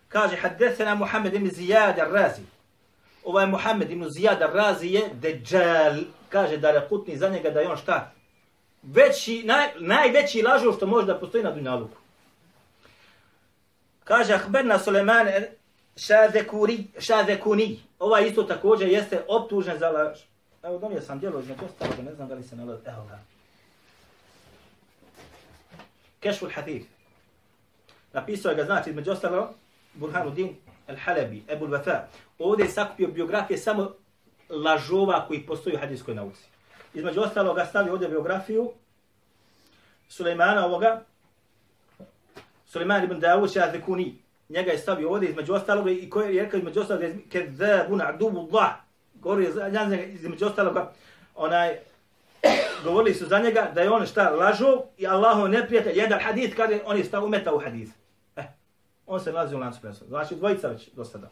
[0.09, 2.41] Kaže, haddesena Muhammed ibn Zijad al-Razi.
[3.23, 6.03] Ovaj Muhammed ibn Zijad al-Razi je deđal.
[6.29, 8.11] Kaže da je putni za njega da je on šta?
[8.83, 11.97] Veći, naj, najveći lažov što može da postoji na Dunjaluku.
[14.03, 15.27] Kaže, Ahberna Suleman
[15.97, 17.79] Šazekuri, Šazekuni.
[17.99, 20.19] Ovaj isto također jeste optužen za laž.
[20.63, 22.81] Evo, donio sam djelo između ostaloga, ne znam da li se nalazi.
[22.85, 23.19] Evo ga.
[26.19, 26.83] Kešful Hatif.
[28.13, 29.53] Napisao je ga, znači, između ostalo,
[29.93, 30.55] Burhanuddin
[30.87, 31.99] al-Halabi, Ebu al-Wafa.
[32.39, 33.91] Ovdje je sakupio biografije samo
[34.49, 36.43] lažova koji postoji u hadijskoj nauci.
[36.93, 38.71] Između ostaloga stavio ovdje biografiju
[40.09, 41.01] Sulejmana ovoga,
[42.65, 44.15] Sulejman ibn Dawud Šazekuni.
[44.49, 48.73] Njega je stavio ovdje između ostaloga i koji je rekao između ostaloga kezabun adubullah.
[49.13, 50.91] Govori je između ostaloga
[51.35, 51.77] onaj
[52.83, 55.97] govorili su za njega da je on šta lažov i Allahov neprijatelj.
[55.97, 57.89] Jedan hadis kaže on je stav umeta u hadis.
[59.09, 60.05] On se nalazi u lancu prenosa.
[60.05, 61.29] Znači dvojica već do sada.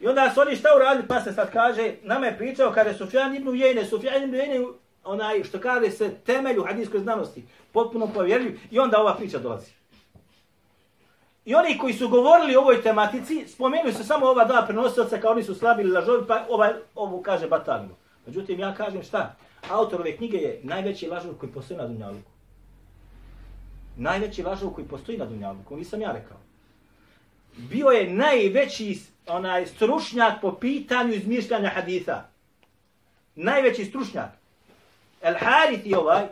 [0.00, 3.36] I onda su oni šta uradili, pa se sad kaže, nama je pričao kada Sufjan
[3.36, 4.66] ibn Ujene, Sufjan ibn Ujene,
[5.04, 9.72] onaj što kaže se temelju hadijskoj znanosti, potpuno povjerljiv, i onda ova priča dolazi.
[11.44, 15.32] I oni koji su govorili o ovoj tematici, spomenuli su samo ova dva prenosioca kao
[15.32, 17.96] oni su slabili lažovi, pa ovaj, ovu kaže batalimo.
[18.26, 19.36] Međutim, ja kažem šta?
[19.70, 22.30] Autor ove knjige je najveći lažov koji postoji na Dunjaluku.
[23.96, 26.43] Najveći lažov koji postoji na Dunjaluku, nisam ja rekao.
[27.56, 32.28] Bio je najveći onaj stručnjak po pitanju izmišljanja haditha.
[33.34, 34.30] Najveći stručnjak.
[35.22, 36.26] El Harith i ovaj,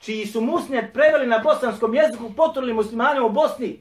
[0.00, 3.78] čiji su musnet preveli na bosanskom jeziku, potruli muslimanima u Bosni,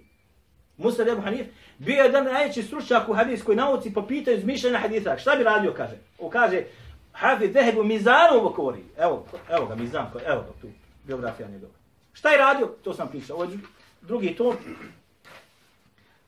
[0.78, 5.18] Musa Ebu Hanif, bio je jedan najveći stručnjak u hadijskoj nauci po pitanju izmišljanja haditha.
[5.18, 5.98] Šta bi radio, kaže?
[6.20, 6.64] O kaže,
[7.12, 8.84] Hafiz Zehebu Mizanu ovo govori.
[8.98, 10.68] Evo, evo ga, Mizan, evo ga tu,
[11.04, 11.74] biografija njegova.
[12.14, 12.68] Šta je radio?
[12.84, 13.36] To sam pisao.
[13.36, 13.60] Ovo je
[14.02, 14.56] drugi tom.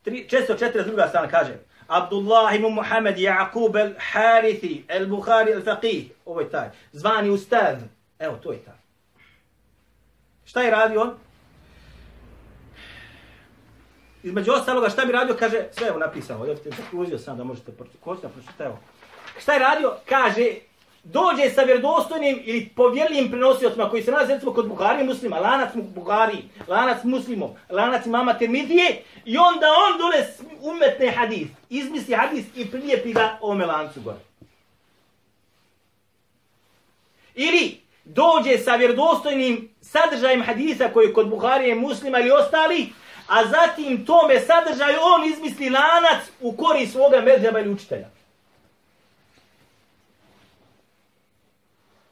[0.05, 1.09] 442.
[1.09, 1.57] strana kaže,
[1.87, 6.09] Abdullah ibn Muhammed Jaqub al-Harithi al-Bukhari al-Faqih.
[6.25, 6.69] Ovo je taj.
[6.91, 7.77] Zvani ustav.
[8.19, 8.75] Evo, to je taj.
[10.45, 11.13] Šta je radio on?
[14.23, 16.45] Između ostaloga, šta bi radio, kaže, sve evo napisao.
[16.45, 18.79] ja te zakluzio sam da možete pročitati, evo.
[19.39, 19.95] Šta je radio?
[20.09, 20.55] Kaže,
[21.03, 26.37] dođe sa vjerodostojnim ili povjerljivim prenosiocima koji se nalaze recimo kod Buhari muslima, lanac Buhari,
[26.67, 30.27] lanac muslimom, lanac imama Termidije i onda on dole
[30.61, 34.19] umetne hadis, izmisli hadis i prilijepi ga ovome lancu gore.
[37.35, 42.89] Ili dođe sa vjerodostojnim sadržajem hadisa koji je kod Buharije muslima ili ostali,
[43.27, 48.18] a zatim tome sadržaju on izmisli lanac u korist svoga medheba ili učitelja.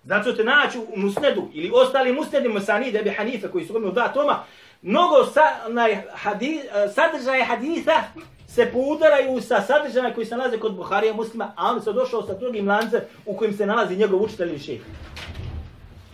[0.07, 4.07] Zato te naći u musnedu ili ostali musnedi Musani Debi Hanife koji su govorili dva
[4.07, 4.43] toma,
[4.81, 8.03] mnogo sa, na, hadis, eh, sadržaje haditha
[8.47, 12.33] se poudaraju sa sadržajima koji se nalaze kod Buharija muslima, a on se došao sa
[12.33, 14.81] drugim lancem u kojim se nalazi njegov učitelj ili šeh.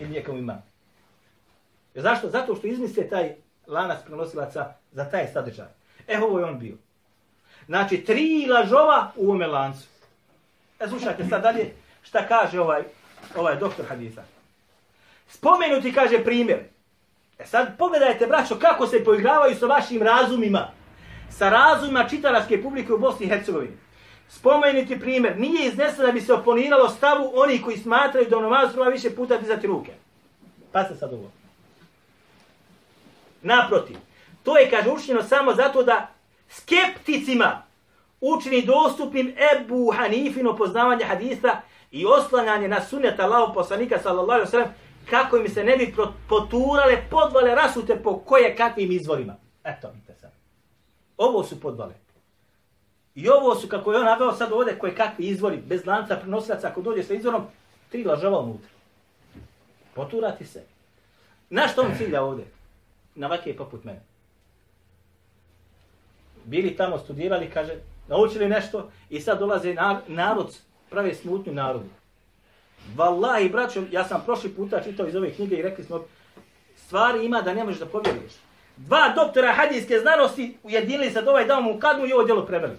[0.00, 0.62] Ili nekom ima.
[1.94, 2.28] Zašto?
[2.30, 3.34] Zato što izmisle taj
[3.66, 5.66] lanac prenosilaca za taj sadržaj.
[6.08, 6.76] E, ovo je on bio.
[7.66, 9.86] Znači, tri lažova u ovome lancu.
[10.80, 12.82] E, slušajte sad dalje šta kaže ovaj
[13.36, 14.22] ovaj je doktor hadisa.
[15.28, 16.58] Spomenuti, kaže, primjer.
[17.38, 20.70] E sad, pogledajte, braćo, kako se poigravaju sa vašim razumima.
[21.30, 23.76] Sa razumima čitalačke publike u Bosni i Hercegovini.
[24.28, 25.38] Spomenuti primjer.
[25.38, 29.36] Nije izneseno da bi se oponiralo stavu onih koji smatraju da u treba više puta
[29.36, 29.92] dizati ruke.
[30.72, 31.30] Pa se sad ovo.
[33.42, 33.96] Naprotiv.
[34.42, 36.08] To je, kaže, učinjeno samo zato da
[36.48, 37.62] skepticima
[38.20, 41.60] učini dostupnim Ebu Hanifino poznavanje hadisa
[41.94, 44.68] i oslanjanje na sunnet Allahov poslanika sallallahu alejhi ve sellem
[45.10, 45.94] kako im se ne bi
[46.28, 49.36] poturale podvale rasute po koje kakvim izvorima.
[49.64, 50.30] Eto, vidite sad.
[51.16, 51.94] Ovo su podvale.
[53.14, 56.68] I ovo su, kako je on naveo sad ovdje, koje kakvi izvori, bez lanca prenosilaca,
[56.68, 57.46] ako dođe sa izvorom,
[57.90, 58.70] tri lažava unutra.
[59.94, 60.62] Poturati se.
[61.50, 62.44] Na što on cilja ovdje?
[63.14, 64.02] Na vake poput mene.
[66.44, 67.74] Bili tamo, studirali, kaže,
[68.08, 69.74] naučili nešto i sad dolaze
[70.06, 70.58] narod
[70.90, 71.88] prave smutnju narodu.
[72.96, 76.04] Wallahi, braćo, ja sam prošli puta čitao iz ove knjige i rekli smo,
[76.76, 78.32] stvari ima da ne možeš da povjeriš.
[78.76, 82.76] Dva doktora hadijske znanosti ujedinili se da ovaj dao mu kadmu i ovo djelo preveli.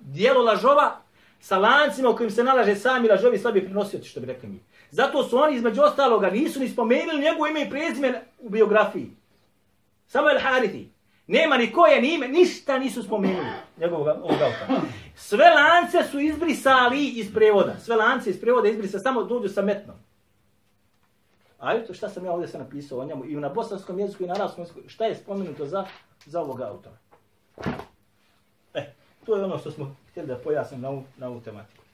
[0.00, 1.00] Djelo lažova
[1.40, 4.60] sa lancima u kojim se nalaže sami lažovi slabi prenosioci, što bi rekli mi.
[4.90, 9.10] Zato su oni između ostaloga nisu ni spomenuli njegovo ime i prezime u biografiji.
[10.06, 10.88] Samo El Harithi.
[11.30, 14.80] Nema ni koje ni ime, ništa nisu spomenuli njegovog ovog autora.
[15.14, 17.76] Sve lance su izbrisali iz prevoda.
[17.78, 19.96] Sve lance iz prevoda izbrisa samo dođu sa metnom.
[21.58, 24.26] A eto šta sam ja ovdje sam napisao o njemu i na bosanskom jeziku i
[24.26, 24.80] na arabskom jeziku.
[24.86, 25.84] Šta je spomenuto za,
[26.26, 26.96] za ovog autora?
[28.74, 28.92] E,
[29.26, 31.84] to je ono što smo htjeli da pojasnim na ovu, na ovu tematiku.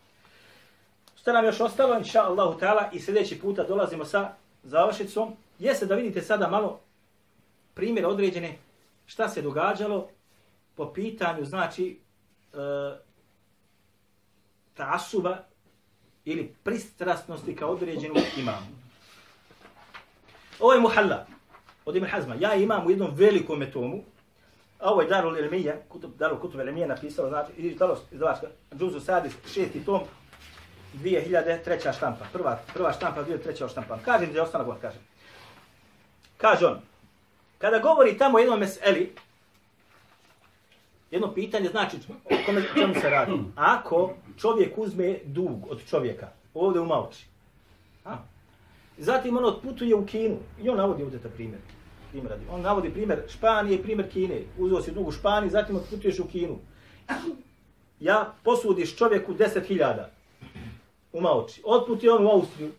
[1.17, 4.31] Što nam još ostalo, inša Allahu ta'ala, i sljedeći puta dolazimo sa
[4.63, 6.81] završicom, jeste da vidite sada malo
[7.75, 8.66] primjer određene
[9.07, 10.09] šta se događalo
[10.75, 12.01] po pitanju, znači,
[12.53, 12.57] e,
[14.75, 15.39] tasuba
[16.25, 18.67] ili pristrasnosti kao određenu imamu.
[20.61, 21.27] Ovo je muhalla
[21.85, 22.35] od Ibn Hazma.
[22.41, 24.05] Ja imam u jednom velikom tomu,
[24.79, 28.47] a ovo je Darul Ilmija, kutub, Darul Kutub Ilmija napisao, znači, izdalo, izdavačka,
[28.79, 30.01] Džuzu Sadis, šesti tom,
[30.95, 31.97] 2003.
[31.97, 32.25] štampa.
[32.33, 33.71] Prva, prva štampa, 2003.
[33.71, 33.99] štampa.
[34.05, 35.01] Kažem da je ostanak, kažem.
[36.37, 36.81] Kaže on,
[37.59, 39.13] kada govori tamo jednom meseli,
[41.11, 43.33] jedno pitanje znači o kome čemu se radi.
[43.57, 47.27] Ako čovjek uzme dug od čovjeka, ovdje u Malči,
[48.05, 48.17] a?
[48.99, 50.37] Zatim on otputuje u Kinu.
[50.63, 51.61] I on navodi ovdje ta primjer.
[52.11, 52.45] primjer radi.
[52.51, 54.43] On navodi primjer Španije i primjer Kine.
[54.59, 56.59] Uzeo si dug u Španiji, zatim otputuješ u Kinu.
[58.01, 60.05] Ja posudiš čovjeku 10.000
[61.13, 61.63] u Maoči.
[61.65, 62.73] Otputi on u Austriju.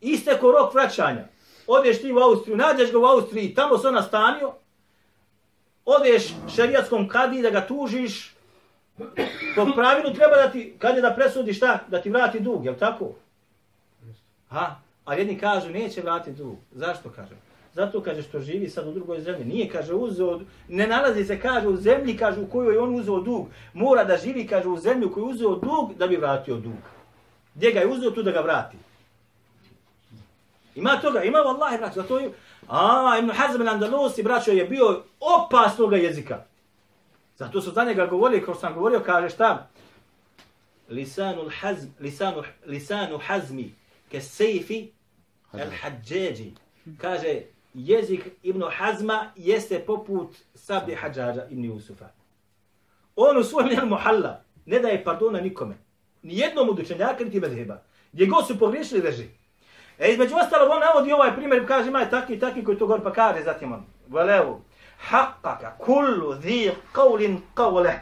[0.00, 1.24] Isteko rok vraćanja.
[1.66, 4.52] Odeš ti u Austriju, nađeš ga u Austriji, tamo se on nastanio.
[5.84, 8.34] Odeš šerijatskom kadi da ga tužiš.
[9.56, 12.74] Po pravilu treba da ti, kad je da presudi šta, da ti vrati dug, jel
[12.74, 13.12] tako?
[14.48, 14.76] Ha?
[15.04, 16.56] A jedni kažu neće vratiti dug.
[16.72, 17.38] Zašto kažem?
[17.74, 19.44] Zato kaže što živi sad u drugoj zemlji.
[19.44, 23.20] Nije, kaže, uzeo, ne nalazi se, kaže, u zemlji, kaže, u kojoj je on uzeo
[23.20, 23.46] dug.
[23.72, 26.82] Mora da živi, kaže, u zemlji u kojoj je uzeo dug da bi vratio dug.
[27.54, 28.76] Gdje ga je uzeo tu da ga vrati.
[30.74, 32.32] Ima toga, ima vallahi, braćo, zato je,
[32.68, 36.44] a, Ibn Hazm al-Andalusi, braćo, je bio opasnog jezika.
[37.36, 39.68] Zato su za njega govorili, kao sam govorio, kaže šta?
[40.88, 43.74] Lisanu hazm, lisanu, lisanu hazmi,
[44.10, 44.90] ke sejfi,
[45.52, 46.52] el hađeđi.
[46.98, 47.40] Kaže,
[47.74, 52.08] jezik Ibn Hazma jeste poput sabi hađađa Ibn Jusufa.
[53.16, 55.74] On u svojem njenu muhalla ne daje pardona nikome.
[56.22, 57.82] Nijednom od učenjaka niti medheba.
[58.12, 59.28] Gdje god su pogriješili reži.
[59.99, 63.03] E između ostalog on navodi ovaj primjer, kaže ima je takvi takvi koji to govori
[63.03, 63.85] pa kaže zatim on.
[64.07, 64.61] Velevu,
[65.09, 67.93] haqqaka kullu zi qavlin qavle.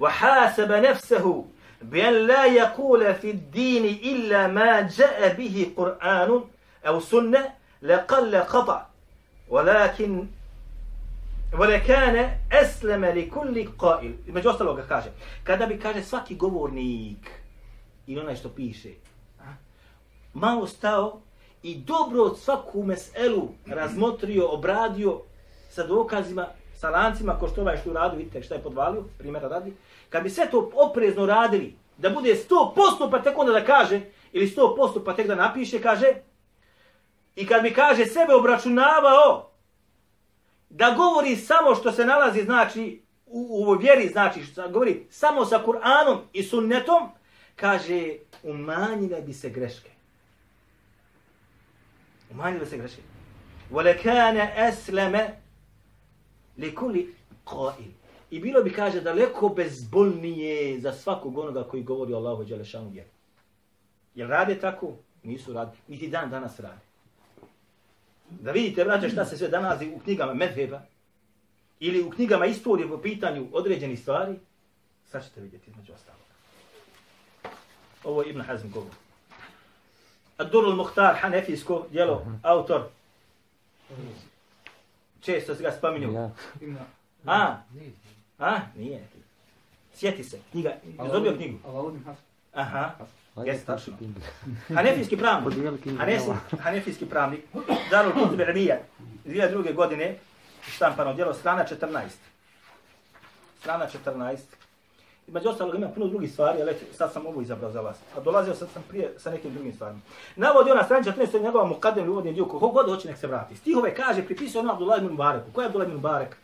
[0.00, 1.44] وحاسب نفسه
[1.82, 6.44] بأن لا يقول في الدين إلا ما جاء به قرآن
[6.86, 7.52] أو سنة
[7.82, 8.86] لقل قطع
[9.48, 10.26] ولكن
[11.58, 15.10] ولكان أسلم لكل قائل među ostalog ga kaže
[15.44, 17.30] kada bi kaže svaki govornik
[18.06, 19.09] ili onaj što piše a,
[20.33, 21.21] malo stao
[21.63, 25.21] i dobro od svaku meselu razmotrio, obradio
[25.69, 29.73] sa dokazima, sa lancima, ko što ovaj što radi, vidite šta je podvalio, primjera radi,
[30.09, 34.47] kad bi sve to oprezno radili, da bude 100% pa tek onda da kaže, ili
[34.47, 36.13] 100% pa tek da napiše, kaže,
[37.35, 39.51] i kad mi kaže sebe obračunavao,
[40.69, 45.63] da govori samo što se nalazi, znači, u, u vjeri, znači, što govori samo sa
[45.65, 47.09] Kur'anom i sunnetom,
[47.55, 49.89] kaže, umanjile bi se greške.
[52.30, 53.02] Umanjile bi se greške.
[53.70, 55.30] وَلَكَانَ أَسْلَمَ
[56.58, 57.06] لِكُلِ
[57.46, 57.90] قَائِلِ
[58.30, 63.08] I bilo bi, kaže, daleko bezbolnije za svakog onoga koji govori o Allahu Đelešanu vjeru.
[64.14, 64.92] Jel rade tako?
[65.22, 65.76] Nisu radi.
[65.88, 66.80] Niti dan danas rade.
[68.30, 70.82] Da vidite, braće, šta se sve danas u knjigama Medheba
[71.80, 74.38] ili u knjigama istorije po pitanju određenih stvari,
[75.04, 76.20] sad ćete vidjeti između ostalog.
[78.04, 78.92] Ovo je Ibn Hazm govor.
[80.41, 82.81] Ad-Dur al-Muhtar, hanefijsko djelo, autor.
[85.21, 86.13] Često se ga spominju.
[86.13, 86.29] Ja.
[87.25, 87.55] A?
[88.39, 88.59] A?
[88.75, 89.07] Nije.
[89.93, 90.39] Sjeti se.
[90.51, 90.71] Knjiga.
[91.11, 91.59] Dobio knjigu.
[92.53, 92.91] Aha.
[93.45, 93.93] Jeste tačno.
[94.75, 95.53] Hanefijski pravnik.
[96.59, 97.41] Hanefijski pravnik.
[97.89, 98.79] Darul Kutub Ilmija.
[99.25, 99.73] 2002.
[99.75, 100.15] godine.
[100.67, 101.33] Štampano djelo.
[101.33, 102.01] Strana 14.
[103.59, 104.37] Strana 14.
[105.31, 107.97] I među ostalog ima puno drugih stvari, ali eto, sad sam ovo izabrao za vas.
[108.17, 109.99] A dolazio sam, sam prije sa nekim drugim stvarima.
[110.35, 111.43] Navodi ona strana 14.
[111.43, 113.55] njegova mukadem ili uvodni dio, kogo god hoće nek se vrati.
[113.55, 115.51] Stihove kaže, pripisuje ono Abdullah ibn Mubareku.
[115.51, 116.37] Ko je Abdullah ibn Mubarek?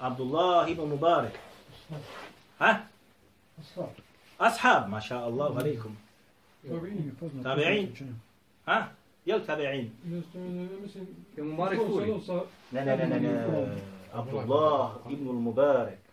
[0.00, 1.32] Abdullah ibn Mubarek.
[2.58, 2.76] Ha?
[4.38, 5.96] Ashab, maša Allah, alaikum.
[7.42, 8.14] Tabi'in.
[8.66, 8.88] Ha?
[9.26, 9.90] Jel tabi'in?
[12.72, 13.76] Ne, ne, ne, ne, ne.
[14.14, 16.03] Abdullah ibn Mubarek.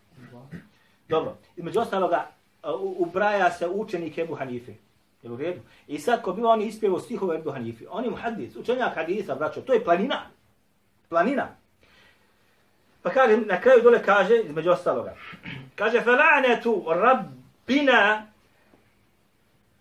[1.11, 2.26] Dobro, između ostaloga,
[2.64, 4.72] u- ubraja se učenik Ebu Hanife.
[5.22, 5.61] Jel u redu?
[5.88, 9.61] I sad ko bi oni ispjevo stihove Ebu Hanife, on je muhadis, učenjak hadisa, braćo,
[9.61, 10.22] to je planina.
[11.09, 11.48] Planina.
[13.02, 15.14] Pa kaže, na kraju dole kaže, između ostaloga,
[15.74, 18.22] kaže, فَلَعْنَةُ رَبِّنَا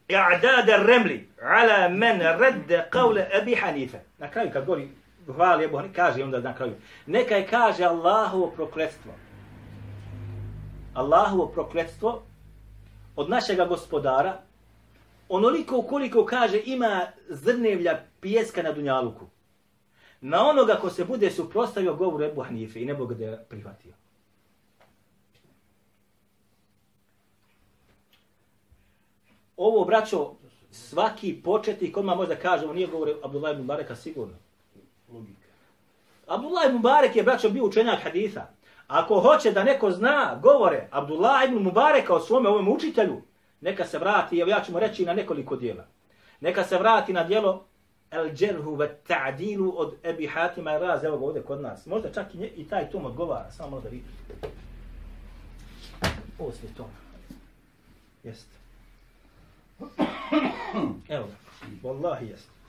[0.08, 3.98] i'dad ar-ramli ala man radda qawla Abi Hanifa.
[4.18, 4.90] Na kraju kad govori
[5.36, 6.74] hvali Abu Hanifa, kaže onda na kraju.
[7.06, 9.12] Neka je kaže Allahovo prokletstvo.
[10.95, 12.23] Allahovo prokletstvo
[13.17, 14.43] od našega gospodara
[15.29, 19.27] onoliko koliko kaže ima zrnevlja pijeska na dunjaluku.
[20.21, 23.93] Na onoga ko se bude suprostavio govoru Ebu Hanife i ne bude ga prihvatio.
[29.57, 30.35] Ovo, braćo,
[30.71, 34.35] svaki početnik odmah možda kaže, ovo nije govore Abdullah ibn Bareka sigurno.
[35.13, 35.40] Logika.
[36.31, 38.47] Abdullah ibn Mubarek je, braćo, bio učenjak haditha.
[38.87, 43.23] Ako hoće da neko zna govore Abdullah ibn Mubareka o svome ovom učitelju,
[43.61, 45.87] neka se vrati, evo ja ću mu reći na nekoliko dijela.
[46.41, 47.65] Neka se vrati na dijelo
[48.11, 51.87] El Džerhu ve Ta'dilu od Ebi Hatima Raz, evo ga ovdje kod nas.
[51.87, 54.49] Možda čak i, nje, i taj tom odgovara, samo malo da vidite.
[56.39, 56.87] Ovo sve tom.
[58.23, 58.57] Jeste.
[61.09, 61.89] Evo ga.
[61.89, 62.60] Wallahi jest.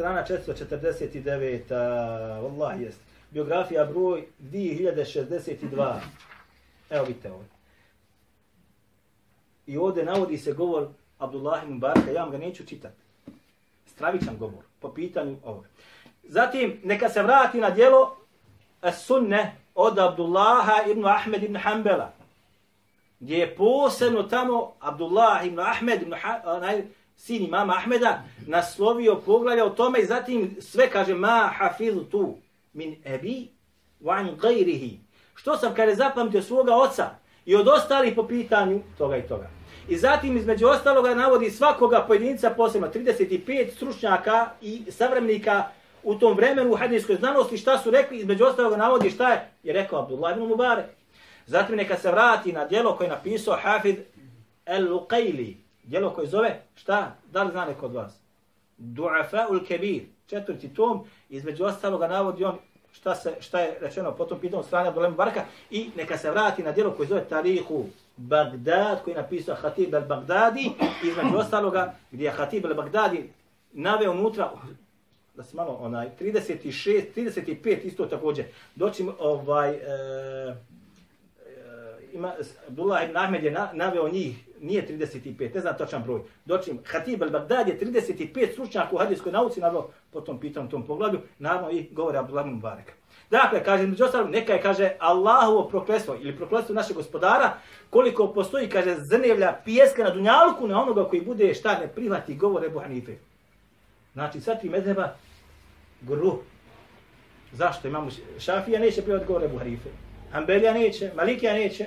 [0.00, 1.68] Strana 449.
[2.42, 3.00] Wallahi jest.
[3.30, 6.00] Biografija broj 2062.
[6.90, 7.44] Evo vidite ovo.
[9.66, 10.88] I ovdje navodi se govor
[11.18, 12.94] Abdullah ibn Baraka, ja vam ga neću čitati.
[13.86, 15.68] Stravičan govor po pitanju ovoga.
[16.24, 18.16] Zatim, neka se vrati na dijelo
[19.06, 22.12] sunne od Abdullaha ibn Ahmed ibn Hanbala.
[23.20, 26.72] Gdje je posebno tamo Abdullah ibn Ahmed ibn Hanbala,
[27.20, 32.36] sin imama Ahmeda naslovio poglavlja o tome i zatim sve kaže ma hafizu tu
[32.72, 33.48] min ebi
[34.00, 34.98] wa an gajrihi.
[35.34, 37.10] Što sam kada zapamtio svoga oca
[37.46, 39.50] i od ostalih po pitanju toga i toga.
[39.88, 45.64] I zatim između ostaloga navodi svakoga pojedinca posebno 35 stručnjaka i savremenika
[46.02, 49.72] u tom vremenu u hadijskoj znanosti šta su rekli, između ostaloga navodi šta je, je
[49.72, 50.86] rekao Abdullah ibn Mubarak.
[51.46, 53.96] Zatim neka se vrati na dijelo koje je napisao Hafid
[54.66, 55.54] El-Luqayli,
[55.84, 58.20] Djelo koje zove, šta, da li zna neko od vas?
[58.78, 62.58] Du'afa'ul Kebir, četvrti tom, između ostaloga navodi on
[62.92, 66.72] šta, se, šta je rečeno potom pitanju strane Abdullah Barka i neka se vrati na
[66.72, 67.84] djelo koje zove Tarihu
[68.16, 70.70] Bagdad, koji je napisao Hatib al-Bagdadi,
[71.04, 73.22] između ostaloga gdje je Hatib al-Bagdadi
[73.72, 74.50] naveo unutra,
[75.34, 78.44] da se malo onaj 36 35 isto također.
[78.74, 79.80] Doći ovaj e,
[82.12, 82.32] ima
[82.68, 87.22] Abdullah ibn Ahmed je na, naveo njih nije 35 ne znam točan broj Dočim, Hatib
[87.22, 92.18] al-Baghdad je 35 stručnjaka u hadijskoj nauci naveo potom pitam tom poglavlju naravno i govore
[92.18, 93.00] Abdullah ibn Mubarak
[93.30, 97.52] Dakle, kaže, među ostalom, neka je, kaže, Allahovo proklestvo ili proklestvo našeg gospodara,
[97.90, 102.66] koliko postoji, kaže, zrnevlja pijeska na dunjalku na onoga koji bude šta ne prihvati govore
[102.66, 103.12] Ebu Hanife.
[104.12, 105.14] Znači, sva tri medheba,
[106.00, 106.38] gru.
[107.52, 107.88] Zašto?
[107.88, 109.88] Imamo Šafija neće prihvati govore Ebu Hanife.
[110.32, 111.86] Ambelija neće, Malikija neće.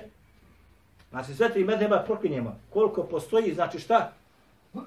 [1.13, 2.59] Znači, sve tri medheba proklinjemo.
[2.69, 4.11] Koliko postoji, znači šta?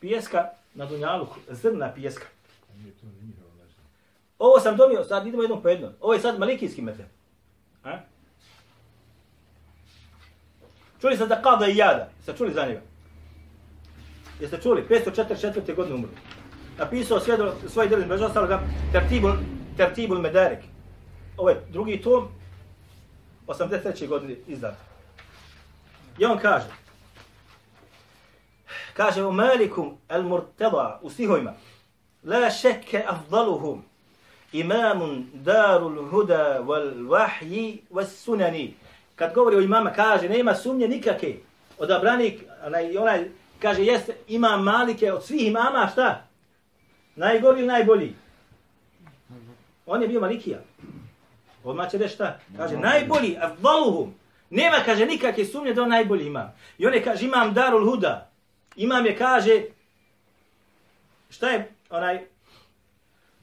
[0.00, 2.26] Pijeska na dunjalu, zrna pijeska.
[4.38, 5.92] Ovo sam donio, sad idemo jednom po jednom.
[6.00, 7.06] Ovo je sad malikijski medheb.
[7.84, 7.98] A?
[11.00, 12.08] Čuli ste da Kada i Jada?
[12.16, 12.80] Jeste čuli za njega?
[14.40, 14.84] Jeste čuli?
[14.88, 15.74] 544.
[15.74, 16.10] godine umro.
[16.78, 18.60] Napisao sve svoje djeli, među ostaloga,
[18.92, 19.32] Tertibul,
[19.76, 20.64] Tertibul Medarek.
[21.36, 22.28] Ovo je drugi tom,
[23.46, 24.06] 83.
[24.08, 24.74] godine izdat.
[26.18, 26.66] I on kaže,
[28.94, 31.52] kaže u Malikum el murtada u stihovima,
[32.24, 33.84] la šeke afdaluhum,
[34.52, 38.74] imamun darul huda wal wahyi was sunani.
[39.16, 41.36] Kad govori o imama kaže nema sumnje nikake.
[41.78, 43.24] Odabranik onaj onaj
[43.62, 46.26] kaže jeste imam malike od svih imama šta?
[47.16, 48.14] Najgori ili najbolji?
[49.86, 50.58] On je bio malikija
[51.70, 54.14] odmah će reći šta kaže najbolji afdaluhum
[54.50, 58.30] nema kaže nikakve sumnje da on najbolji ima i on je kaže imam darul huda
[58.76, 59.62] imam je kaže
[61.30, 62.20] šta je onaj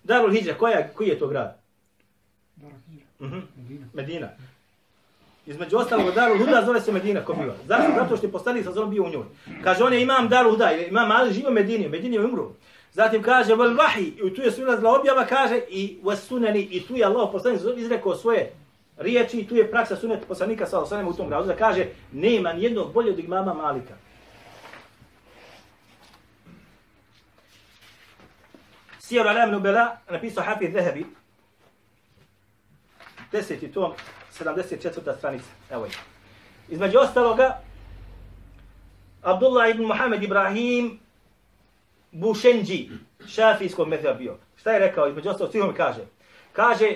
[0.04, 1.58] Darul Hidra, koja, koji je to grad?
[2.62, 2.70] Uh
[3.20, 3.42] -huh.
[3.56, 3.86] Medina.
[3.94, 4.30] Medina.
[5.46, 7.54] Između ostalog, Darul Huda zove se Medina, ko biva.
[7.68, 7.92] Zašto?
[7.96, 9.24] Zato što je poslanik sa zvom bio u njoj.
[9.64, 12.52] Kaže, on je imam Darul Huda, imam Ali živo u Medini, Medini je umru.
[12.94, 16.96] Zatim kaže, vel vahi, i tu je svilazila objava, kaže, i vas sunani, i tu
[16.96, 18.54] je Allah poslanik izrekao svoje
[18.98, 22.54] riječi, i tu je praksa sunet poslanika sa osanem u tom gradu, da kaže, nema
[22.54, 23.94] nijednog bolje od imama Malika.
[29.00, 31.06] Sijer Alam Nubela napisao Hafid Zehebi.
[33.32, 33.94] Deseti tom,
[34.40, 35.18] 74.
[35.18, 35.50] stranica.
[35.70, 35.92] Evo je.
[36.70, 37.62] Između ostaloga,
[39.22, 41.03] Abdullah ibn Muhammed Ibrahim
[42.14, 42.90] Bušenđi,
[43.28, 44.38] šafijskog metoda bio.
[44.60, 45.08] Šta je rekao?
[45.08, 46.02] Između ostalog, svihom kaže.
[46.54, 46.94] Kaže,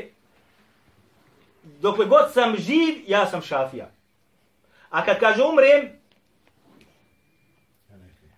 [1.63, 3.89] dokle god sam živ, ja sam šafija.
[4.89, 5.89] A kad kaže umrem,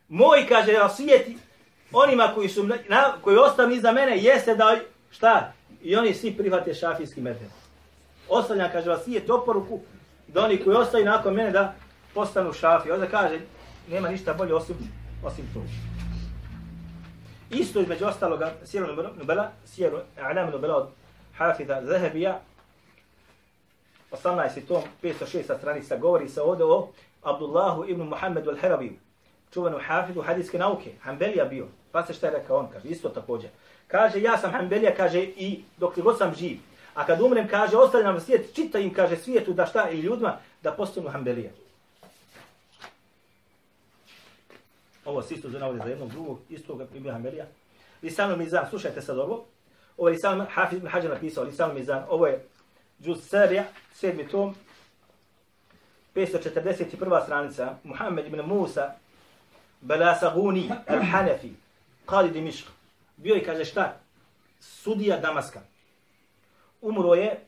[0.08, 1.28] moj, kaže, svijet
[1.92, 4.80] onima koji su na, koji ostanu iza mene jeste da
[5.12, 5.54] šta?
[5.82, 7.48] I oni svi prihvate šafijski metod.
[8.30, 9.80] Ostavlja, kaže, vas je oporuku
[10.28, 11.76] da oni koji ostaju nakon mene da
[12.14, 12.92] postanu šafi.
[12.92, 13.40] Onda kaže,
[13.90, 14.76] nema ništa bolje osim,
[15.24, 15.89] osim to.
[17.50, 18.88] Isto između ostaloga, sjeru
[19.20, 20.88] Nubela, sjeru Alam Nubela od
[21.38, 22.40] Hafida Zahebija,
[24.12, 24.68] 18.
[24.68, 25.58] tom, 506.
[25.58, 26.88] stranica, govori se ovdje o
[27.24, 28.94] Abdullahu ibn Muhammedu al-Harabiju,
[29.54, 31.66] čuvenu hafidu hadijske nauke, Hanbelija bio.
[31.92, 33.50] Pa se šta je rekao on, kaže, isto također.
[33.88, 36.58] Kaže, ja sam Hanbelija, kaže, i dok god sam živ.
[36.94, 40.72] A kad umrem, kaže, ostavljam svijet, čita im, kaže, svijetu da šta i ljudima, da
[40.72, 41.52] postanu Hanbelija.
[45.10, 47.46] Ovo se isto zanavode za jednog drugog, istoga primio Hanbelija.
[48.04, 49.46] Lisanu Mizan, slušajte sad ovo.
[49.98, 52.46] Ovo je Lisan, Hafiz ibn Hađar napisao, Lisanu Mizan, ovo je
[53.02, 54.56] Džuz Sarija, sedmi tom,
[56.16, 57.24] 541.
[57.24, 58.94] stranica, Muhammed ibn Musa,
[59.82, 61.52] Belasaguni, al-Hanafi,
[62.06, 62.68] Qadi Dimišk.
[63.18, 63.98] Bio je, kaže, šta?
[64.60, 65.62] Sudija Damaska.
[66.82, 67.40] Umro je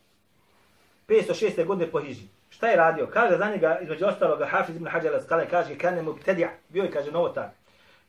[1.07, 1.65] 506.
[1.65, 2.27] godine po Hiži.
[2.61, 3.07] Šta je radio?
[3.13, 6.91] Kaže za njega, između ostaloga, Hafiz ibn Hađar al kaže, kane mu btedija, bio je,
[6.91, 7.49] kaže, novotar.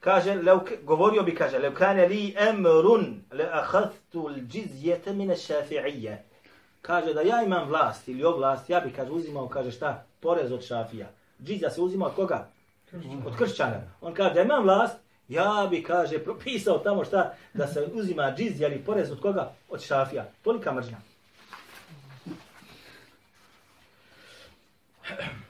[0.01, 6.17] Kaže, leuk, govorio bi, kaže, leuk kane li emrun, le ahadtu l-đizjete mine šafi'ije.
[6.83, 10.05] Kaže, da ja imam vlast ili oblast, ja bi, kaže, uzimao, kaže, šta?
[10.21, 11.07] Porez od šafija.
[11.43, 12.49] Džizja se uzima od koga?
[13.27, 13.81] Od kršćana.
[14.01, 14.99] On kaže, da imam vlast,
[15.29, 19.53] ja bi, kaže, propisao tamo šta, da se uzima džizja ili porez od koga?
[19.69, 20.25] Od šafija.
[20.43, 21.12] Tolika mržnja.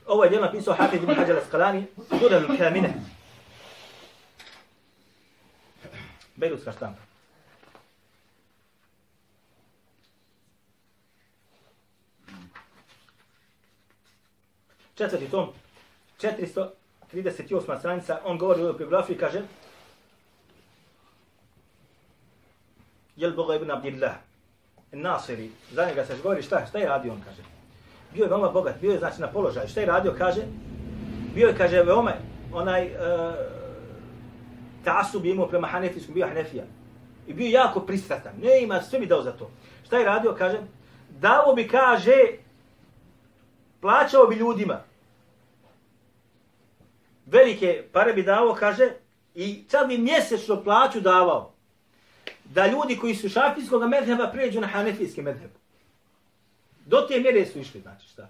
[0.07, 2.89] Ovo je djel napisao Hafiz ibn Hađar Sudan al-Kamine.
[6.37, 7.01] Bejrutska štampa.
[14.95, 15.49] Četvrti tom,
[16.21, 17.79] 438.
[17.79, 19.43] stranica, on govori o biografiji, kaže
[23.17, 24.15] Jel Boga ibn Abdillah,
[24.93, 27.43] Nasiri, za njega se govori šta, šta je radio, on kaže
[28.15, 29.69] bio je veoma bogat, bio je znači na položaju.
[29.69, 30.43] Šta je radio, kaže?
[31.35, 32.13] Bio je, kaže, veoma
[32.53, 33.35] onaj e, uh,
[34.85, 36.65] tasub imao prema Hanefijskom, bio Hanefija.
[37.27, 38.33] I bio jako pristratan.
[38.43, 39.51] Ne ima, sve mi dao za to.
[39.87, 40.59] Šta je radio, kaže?
[41.11, 42.19] Davo bi, kaže,
[43.81, 44.81] plaćao bi ljudima.
[47.27, 48.91] Velike pare bi davo, kaže,
[49.35, 51.53] i čak bi mjesečno plaću davao.
[52.45, 55.62] Da ljudi koji su šafijskog medheba pređu na hanefijski medheb.
[56.87, 58.29] Do te mjere su išli, znači šta.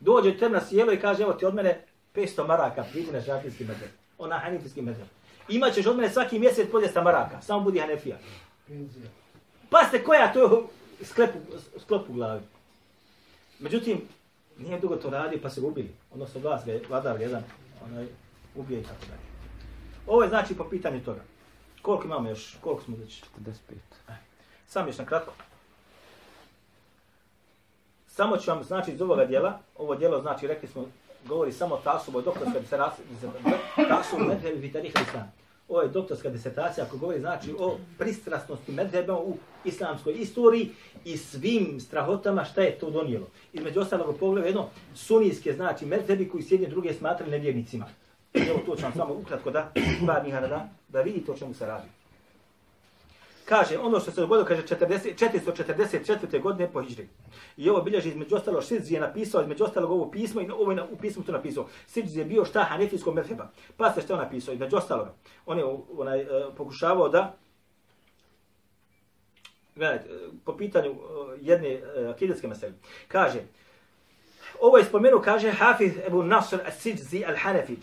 [0.00, 1.84] Dođe tem na sjelo i kaže, evo ti od mene
[2.14, 3.90] 500 maraka, pridi na šafijski medheb.
[4.18, 5.06] On na hanefijski medheb.
[5.48, 8.18] Imaćeš od mene svaki mjesec po 200 maraka, samo budi hanefija.
[9.70, 11.30] Pa ste koja to je sklep,
[11.78, 12.40] sklop u glavi.
[13.58, 14.00] Međutim,
[14.58, 15.94] nije dugo to radio pa se ubili.
[16.12, 17.42] Odnosno glas ga je vladar jedan,
[17.84, 18.06] onaj,
[18.54, 19.26] ubije i tako dalje.
[20.06, 21.20] Ovo je znači po pitanju toga.
[21.82, 22.56] Koliko imamo još?
[22.60, 23.24] Koliko smo već?
[23.48, 23.52] 45.
[24.66, 25.32] Sam još na kratko.
[28.16, 30.84] Samo ću vam, znači, iz ovoga dijela, ovo dijelo, znači, rekli smo,
[31.28, 33.04] govori samo tasubo, doktorska disertacija,
[33.88, 35.32] tasubo, medhebi vitarih islam.
[35.68, 40.70] Ovo je doktorska disertacija koja govori, znači, o pristrasnosti medheba u islamskoj istoriji
[41.04, 43.26] i svim strahotama šta je to donijelo.
[43.52, 47.86] Između ostalog pogleda jedno sunijske, znači, medhebi koji s jedne druge smatrali nevjernicima.
[48.34, 49.72] Evo to ću vam samo ukratko da,
[50.06, 51.95] par njih da, da vidite o čemu se radi
[53.48, 56.42] kaže ono što se dogodilo kaže 40 444.
[56.42, 57.08] godine po hidžri.
[57.56, 60.82] I ovo bilježi između ostalo Sidzi je napisao između ostalog ovo pismo i ovo je
[60.82, 61.68] u pismu to napisao.
[61.86, 63.50] Sidzi je bio šta hanefijskog mezheba.
[63.76, 65.08] Pa se što on napisao između ostalog.
[65.46, 67.36] On je uh, onaj uh, pokušavao da
[69.76, 70.98] gledajte, uh, po pitanju uh,
[71.40, 72.72] jedne uh, akidetske mesele.
[73.08, 73.40] Kaže,
[74.60, 77.76] ovo je spomenuo, kaže Hafiz Ebu Nasr As-Sidzi Al-Hanafi,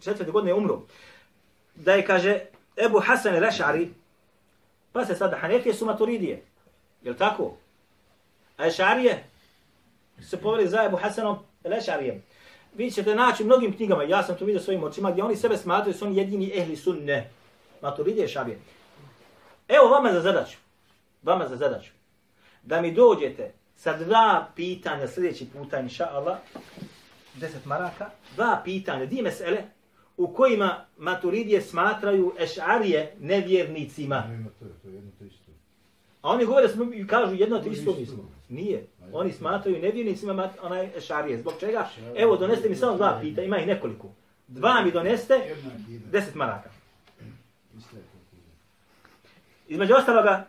[0.00, 0.30] 444.
[0.30, 0.82] godine umro.
[1.74, 2.40] Da je, kaže,
[2.76, 3.88] Ebu Hasan Al-Ašari,
[4.96, 6.42] Pa se sada Hanefije su maturidije.
[7.02, 7.56] Je li tako?
[8.56, 9.24] A Ešarije
[10.22, 12.22] se poveli za Ebu Hasanom Ešarijem.
[12.74, 15.56] Vi ćete naći u mnogim knjigama, ja sam to vidio svojim očima, gdje oni sebe
[15.56, 17.30] smatraju su oni jedini ehli sunne.
[17.82, 18.58] Maturidije Ešarije.
[19.68, 20.56] Evo vama za zadaću.
[21.22, 21.90] Vama za zadaću.
[22.62, 26.38] Da mi dođete sa dva pitanja sljedeći puta, inša Allah,
[27.34, 29.62] deset maraka, dva pitanja, dvije mesele,
[30.16, 34.22] u kojima maturidije smatraju ešarije nevjernicima.
[36.22, 38.30] A oni govore, smo, kažu jedno te isto mislimo.
[38.48, 38.86] Nije.
[39.12, 41.38] Oni smatraju nevjernicima onaj ešarije.
[41.38, 41.88] Zbog čega?
[42.16, 44.08] Evo, doneste mi samo dva pita, ima ih nekoliko.
[44.48, 45.54] Dva mi doneste,
[46.12, 46.70] deset maraka.
[49.68, 50.46] Između ostaloga,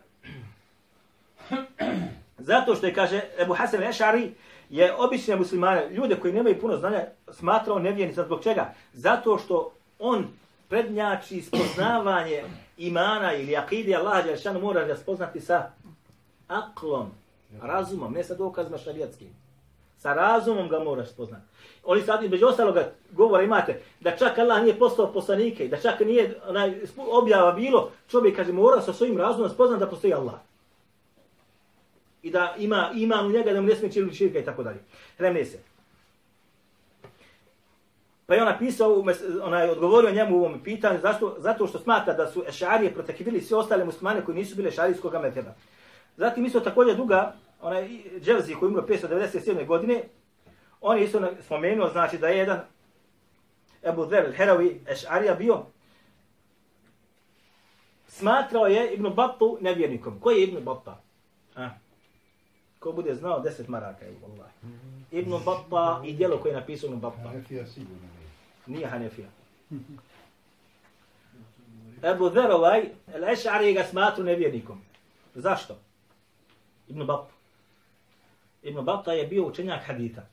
[2.38, 4.32] zato što je, kaže, Ebu Hasan Ešari,
[4.70, 8.24] je obične muslimane, ljude koji nemaju puno znanja, smatrao nevjernica.
[8.24, 8.74] Zbog čega?
[8.92, 10.26] Zato što on
[10.68, 12.44] prednjači spoznavanje
[12.76, 15.70] imana ili akide Allah, jer mora da spoznati sa
[16.48, 17.10] aklom,
[17.62, 19.28] razumom, ne sa dokazima šarijetskim.
[19.96, 21.42] Sa razumom ga moraš spoznati.
[21.84, 26.40] Oni sad između ostaloga govora imate da čak Allah nije poslao poslanike, da čak nije
[26.48, 30.34] onaj, objava bilo, čovjek kaže mora sa svojim razumom spoznati da postoji Allah
[32.22, 34.78] i da ima iman u njega da mu ne smije činiti širka i tako dalje.
[35.16, 35.58] Hremne se.
[38.26, 39.04] Pa je on napisao,
[39.42, 43.58] onaj, odgovorio njemu u ovom pitanju, zašto, zato što smatra da su ešarije protekivili sve
[43.58, 45.54] ostale muslimane koji nisu bile šarijskog meteba.
[46.16, 47.88] Zatim isto također duga, onaj
[48.20, 49.66] Dževzi koji umro 597.
[49.66, 50.02] godine,
[50.80, 52.60] on je isto spomenuo, znači da je jedan
[53.82, 55.62] Ebu Dher al-Herawi ešarija bio,
[58.08, 60.20] smatrao je Ibn Battu nevjernikom.
[60.20, 61.00] Koji je Ibn Batta?
[61.56, 61.68] A?
[62.78, 64.50] Ko bude znao 10 maraka, evo, Allah.
[65.10, 67.28] Ibn Batta i dijelo koje je napisao Ibn Batta.
[67.28, 68.08] Hanefija sigurno
[68.66, 68.86] nije.
[68.86, 69.28] Hanefija.
[72.02, 74.80] Ebu Zer ovaj, El Eš'ari ga smatru nevjernikom.
[75.34, 75.76] Zašto?
[76.88, 77.32] Ibn Batta.
[78.62, 80.26] Ibn Batta je bio učenjak hadita.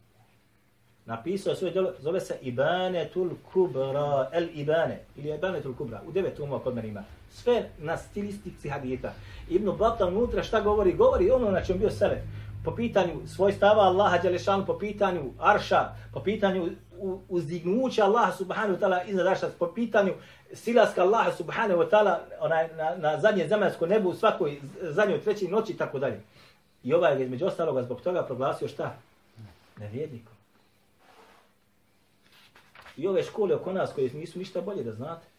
[1.06, 6.40] Napisao je svoje djelo, zove se Ibanetul Kubra, El Ibane, ili Ibanetul Kubra, u devet
[6.40, 7.04] umova kod mene ima.
[7.36, 9.14] Sve na stilistici hadita.
[9.50, 10.94] Ibn Batta unutra šta govori?
[10.94, 12.24] Govori ono na čem bio sebe.
[12.66, 16.70] Po pitanju svojstava Allaha Đelešanu, po pitanju Arša, po pitanju
[17.00, 20.14] u- uzdignuća Allaha subhanahu wa ta'ala iznad Arša, po pitanju
[20.54, 25.48] silaska Allaha subhanahu wa ta'ala onaj, na, na zadnje zemaljsko nebo u svakoj zadnjoj trećoj
[25.48, 26.22] noći i tako dalje.
[26.84, 28.96] I ovaj je između ostaloga zbog toga proglasio šta?
[29.78, 30.34] Nevjednikom.
[32.98, 35.35] I ove škole oko nas koje nisu ništa bolje da znate.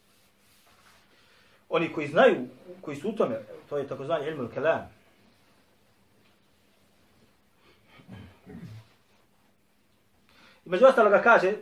[1.69, 2.47] Oni koji znaju,
[2.81, 4.91] koji su u tome, to je takozvani ilmul kalam.
[10.65, 11.53] I među ostaloga kaže,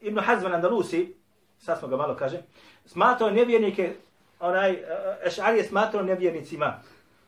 [0.00, 1.14] Ibn Hazman Andalusi,
[1.58, 2.42] sad smo ga malo kaže,
[2.86, 3.94] smatrao nevjernike,
[4.40, 4.76] onaj, eh,
[5.22, 6.80] e, Eš'ari je smatrao nevjernicima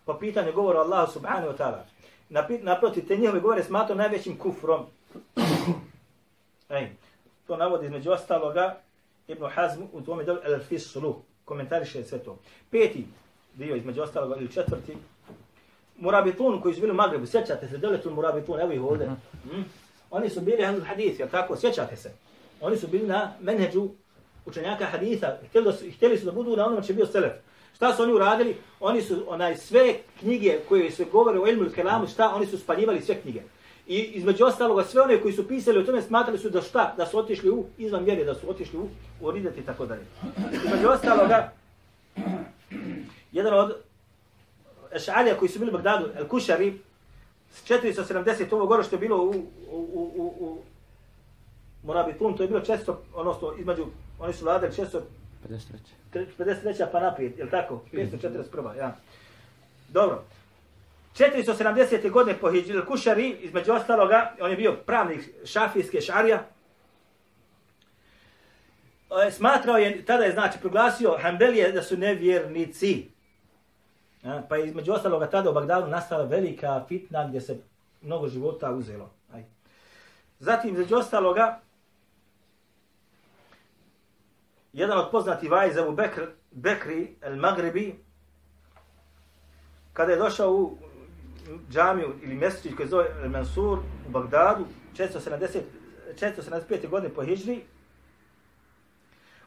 [0.05, 1.83] po pitanju govora Allahu subhanahu wa ta'ala.
[2.31, 4.87] Napi- Naprotiv, te njihove govore smatrao najvećim kufrom.
[6.69, 6.89] Ej,
[7.47, 8.81] to navodi između ostaloga
[9.29, 12.39] Ibn Hazm u tome delu El Fislu, komentariše sve to.
[12.71, 13.07] Peti
[13.55, 14.97] dio između ostaloga ili četvrti,
[15.99, 19.07] Murabitun koji su bili u Magrebu, sjećate se, deletul Murabitun, evo ih ovdje.
[19.07, 19.65] Mm?
[20.11, 21.57] Oni su bili Ahlul Hadith, jel tako?
[21.57, 22.13] Sjećate se.
[22.61, 23.89] Oni su bili na menheđu
[24.47, 27.33] učenjaka haditha, htjeli, da su, htjeli su da budu na onome će bio selef.
[27.75, 28.57] Šta su oni uradili?
[28.81, 32.35] Oni su onaj sve knjige koje se govore o ilmu kelamu, šta?
[32.35, 33.41] Oni su spaljivali sve knjige.
[33.89, 36.95] I između ostaloga sve one koji su pisali o tome smatrali su da šta?
[36.97, 38.79] Da su otišli u izvan vjere, da su otišli
[39.21, 40.03] u, ridet i tako dalje.
[40.53, 41.53] Između ostaloga,
[43.33, 43.77] jedan od
[44.93, 46.79] Eš'alija koji su bili u Bagdadu, El Kušari,
[47.53, 49.31] s 470, ovo gore što je bilo u,
[49.71, 50.59] u, u, u,
[51.83, 53.87] Morabitun, to je bilo često, odnosno između,
[54.19, 55.03] oni su vladali često
[56.13, 56.27] 53.
[56.39, 56.87] 53.
[56.93, 57.83] pa naprijed, je li tako?
[57.93, 58.77] 541.
[58.77, 58.97] Ja.
[59.89, 60.25] Dobro.
[61.15, 62.11] 470.
[62.11, 66.45] godine po Hidžil Kušari, između ostaloga, on je bio pravnik šafijske šarija.
[69.27, 73.09] E, smatrao je, tada je znači proglasio Hanbelije da su nevjernici.
[74.25, 77.61] E, pa je između ostaloga tada u Bagdadu nastala velika fitna gdje se
[78.03, 79.11] mnogo života uzelo.
[79.35, 79.45] Aj.
[80.39, 81.61] Zatim, između ostaloga,
[84.73, 87.95] jedan od poznati vajz Abu Bekr, Bekri el Magribi,
[89.93, 90.79] kada je došao u
[91.71, 93.79] džamiju ili mjesečić koji zove El Mansur
[94.09, 94.65] u Bagdadu,
[94.97, 95.61] 470,
[96.21, 96.89] 475.
[96.89, 97.61] godine po Hidžri,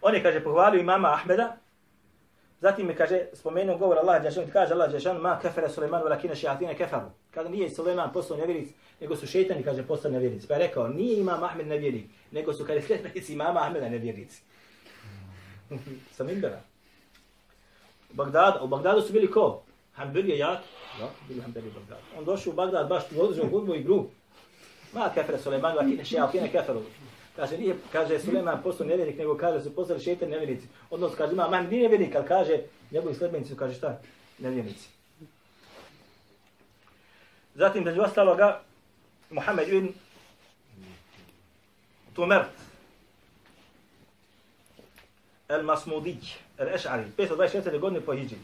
[0.01, 1.57] on je, kaže, pohvalio imama Ahmeda,
[2.61, 6.77] zatim mi kaže, spomenuo govor Allah, Đešan, kaže Allah, Đešan, ma kefere Suleiman, velakine šehatine
[6.77, 7.11] kefaru.
[7.31, 8.69] Kada nije Suleiman postao nevjeric,
[9.01, 10.45] nego su šeitani, kaže, postao nevjeric.
[10.45, 14.41] Pa je rekao, nije imam Ahmed nevjernik, nego su, kaže, sljedbenici imama Ahmeda nevjernici.
[16.15, 16.61] sa Minbera.
[18.13, 19.63] Bagdad, u Bagdadu su bili ko?
[19.93, 20.59] Hanbeli je jak,
[20.99, 22.01] da, bilo Hanbeli u Bagdadu.
[22.17, 24.05] On došao u Bagdad, baš tu održao hudbu i gru.
[24.93, 26.81] Ma kefere Sulejman, vakine šeatine kefaru.
[27.35, 30.67] Kaže, nije, kaže, Suleman postao nevjernik, nego kaže, su postali šeitan nevjernici.
[30.89, 32.59] Odnosno, kaže, ima, man nije nevjernik, ali kaže,
[32.91, 34.01] njegovi sledbenici su, kaže, šta?
[34.39, 34.89] Nevjernici.
[37.55, 38.61] Zatim, među ostaloga,
[39.29, 39.89] Muhammed ibn
[42.13, 42.51] Tumert,
[45.49, 46.17] El Masmudi,
[46.57, 47.79] El Eš'ari, 524.
[47.79, 48.35] godine po Hidži.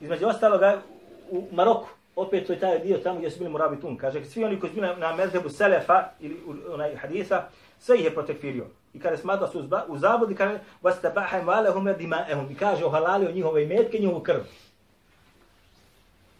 [0.00, 0.82] Između ostaloga,
[1.30, 3.96] u Maroku, opet to je taj dio tamo gdje su bili Murabitun.
[3.96, 7.44] Kaže, svi oni koji su bili na, na mezhebu Selefa ili onaj hadisa,
[7.78, 8.66] sve ih je protekfirio.
[8.94, 12.50] I kada smatra su u zabudi, kaže, vas tabahem valehum dima'ehum.
[12.52, 14.40] I kaže, ohalalio njihove imetke, njihovu krv.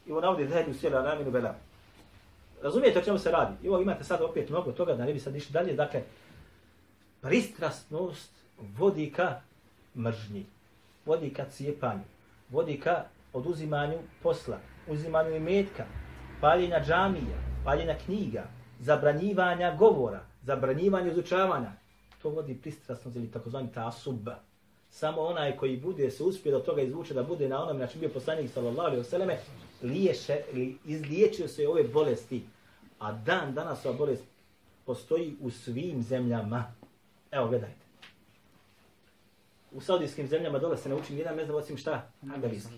[0.06, 1.54] I on navodi zahedu sjela raminu bela.
[2.62, 3.54] Razumijete o čemu se radi?
[3.62, 5.72] I ovo imate sad opet mnogo toga, da ne bi sad išli dalje.
[5.72, 6.02] Dakle,
[7.20, 8.30] pristrasnost
[8.78, 9.40] vodi ka
[9.96, 10.46] mržnji,
[11.06, 12.02] vodi ka cijepanju,
[12.50, 14.58] vodi ka oduzimanju posla,
[14.88, 15.84] uzimanju imetka,
[16.40, 18.44] paljenja džamija, paljenja knjiga,
[18.80, 21.72] zabranjivanja govora, zabranjivanja izučavanja.
[22.22, 24.28] To vodi pristrasnost ili takozvani tasub.
[24.90, 28.00] Samo onaj koji bude se uspio do toga izvuče da bude na onom na čem
[28.00, 29.38] bio poslanik sallallahu alejhi ve selleme
[29.82, 32.44] liješe ili izliječio se ove bolesti.
[32.98, 34.24] A dan danas ova bolest
[34.86, 36.72] postoji u svim zemljama.
[37.30, 37.80] Evo, gledajte.
[39.72, 42.10] U saudijskim zemljama dole se ne uči nijedan mezheb osim šta?
[42.28, 42.74] Hanbelijski.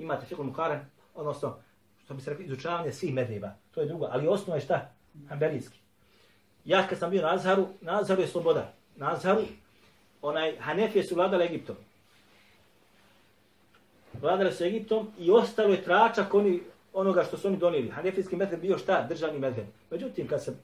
[0.00, 0.80] Imate fikul mukare,
[1.14, 1.56] odnosno,
[2.04, 3.50] što bi se rekli, izučavanje svih medheba.
[3.70, 4.92] To je drugo, ali osnova je šta?
[5.28, 5.78] Hanbelijski.
[6.64, 8.72] Ja kad sam bio na Azharu, na Azharu je sloboda.
[8.96, 9.42] Na Azharu,
[10.22, 11.76] onaj, Hanefije su vladali Egiptom.
[14.12, 17.90] vladali su Egiptom i ostalo je tračak oni, onoga što su oni donijeli.
[17.90, 19.06] Hanefijski medheb bio šta?
[19.08, 19.66] Državni medheb.
[19.90, 20.54] Međutim, kad se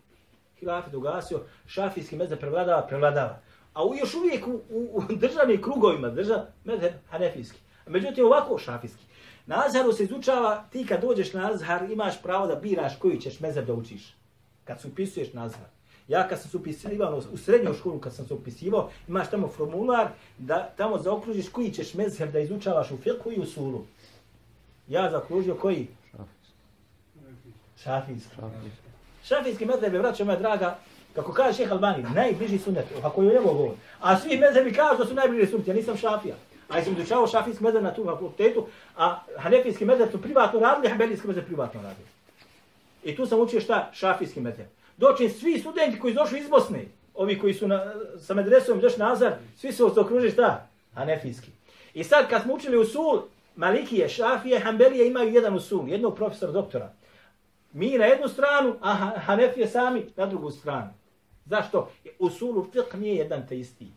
[0.59, 3.39] hilafet ugasio, šafijski medheb prevladava, prevladava.
[3.72, 7.59] A u, još uvijek u, u, u državnim krugovima držav medheb hanefijski.
[7.87, 9.05] A međutim, ovako šafijski.
[9.47, 13.40] Na Azharu se izučava, ti kad dođeš na Azhar, imaš pravo da biraš koji ćeš
[13.40, 14.14] mezheb da učiš.
[14.64, 15.66] Kad se upisuješ na Azhar.
[16.09, 20.09] Ja kad sam se upisivao u srednju školu, kad sam se upisivao, imaš tamo formular
[20.38, 23.84] da tamo zaokružiš koji ćeš mezheb da izučavaš u fiqhu i u sulu.
[24.88, 25.88] Ja zaokružio koji?
[27.82, 28.36] Šafijski.
[29.24, 30.78] Šafijski mezheb je, braćo moja draga,
[31.14, 33.74] kako kaže šeha Albani, najbliži sunnetu, ako je njegov govor.
[34.01, 36.34] A svi mezhebi kažu da su najbliži sunnet, ja nisam šafija.
[36.69, 40.87] A ja sam izučavao šafijski mezheb na tu fakultetu, a hanefijski mezheb su privatno radili,
[40.87, 42.09] a hanbelijski mezheb privatno radili.
[43.05, 43.91] I tu sam učio šta?
[43.93, 44.67] Šafijski mezheb.
[44.97, 49.39] Dočin svi studenti koji došli iz Bosne, ovi koji su na, sa medresom došli nazad,
[49.57, 50.69] svi su se okružili šta?
[50.95, 51.51] Hanefijski.
[51.95, 53.23] I sad kad smo učili usul,
[53.57, 56.93] Malikije, Šafije, Hanbelije imaju jedan usul, jednog profesora, doktora.
[57.73, 60.91] Mi na jednu stranu, a Hanefije sami na drugu stranu.
[61.47, 61.91] Zašto?
[62.19, 63.93] Usulu fiqh nije jedan te isti.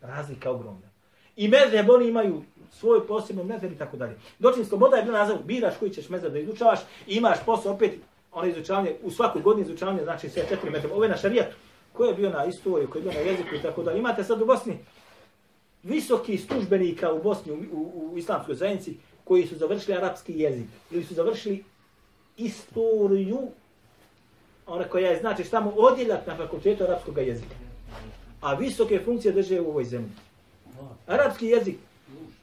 [0.00, 0.95] Razlika ogromna.
[1.36, 4.16] I mezheb oni imaju svoj posebno mezheb i tako dalje.
[4.38, 7.92] Dočin sloboda je bila nazav, biraš koji ćeš mezheb da izučavaš i imaš posao opet
[8.32, 10.92] ono izučavanje, u svakoj godini izučavanje, znači sve četiri mezheb.
[10.92, 11.56] Ove na šarijatu.
[11.92, 13.98] ko je bio na istoriju, ko je bio na jeziku i tako dalje.
[13.98, 14.78] Imate sad u Bosni
[15.82, 21.04] visoki službenika u Bosni, u, u, u islamskoj zajednici, koji su završili arapski jezik ili
[21.04, 21.64] su završili
[22.36, 23.38] istoriju,
[24.66, 27.54] ona koja je, znači, tamo odjeljak na fakultetu arapskog jezika.
[28.40, 30.10] A visoke funkcije drže u ovoj zemlji.
[31.06, 31.76] Arapski jezik,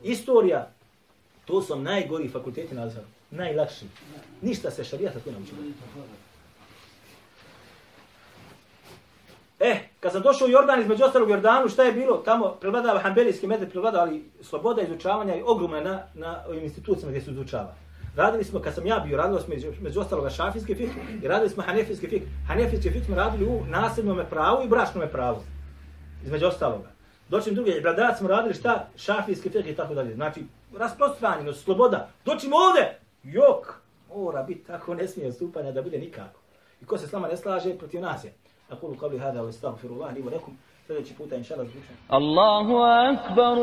[0.04, 0.70] istorija,
[1.46, 3.08] to su najgori fakulteti na Azharu.
[3.32, 3.86] Najlakši.
[4.42, 5.74] Ništa se šarijata tu nam učinu.
[9.60, 12.18] Eh, kad sam došao u Jordan, između ostalog Jordanu, šta je bilo?
[12.18, 17.22] Tamo prevladava hanbelijski metod, prevladava ali sloboda izučavanja i ogromna na, na ovim institucijama gdje
[17.22, 17.76] se izučava.
[18.16, 20.90] Radili smo, kad sam ja bio, radili smo među ostaloga šafijski fik
[21.24, 22.24] i radili smo hanefijski fik.
[22.48, 25.38] Hanefijski fik smo radili u nasljednom pravu i bračnom pravu.
[26.26, 26.90] Između ostaloga.
[27.29, 28.89] Doćim druge, bradac smo radili šta?
[28.97, 30.15] Šafijski fik i tako dalje.
[30.15, 30.45] Znači,
[30.79, 32.09] rasprostranjeno, sloboda.
[32.25, 32.99] Doćim ovde!
[33.23, 33.81] Jok!
[34.15, 36.41] Mora biti tako, ne smije odstupanja da bude nikako.
[36.83, 38.33] I ko se s nama ne slaže, protiv nas je.
[38.71, 40.57] أقول قولي هذا واستغفر الله لي ولكم
[40.89, 41.71] فليتش فوتا إن شاء الله
[42.13, 42.67] الله
[43.11, 43.55] أكبر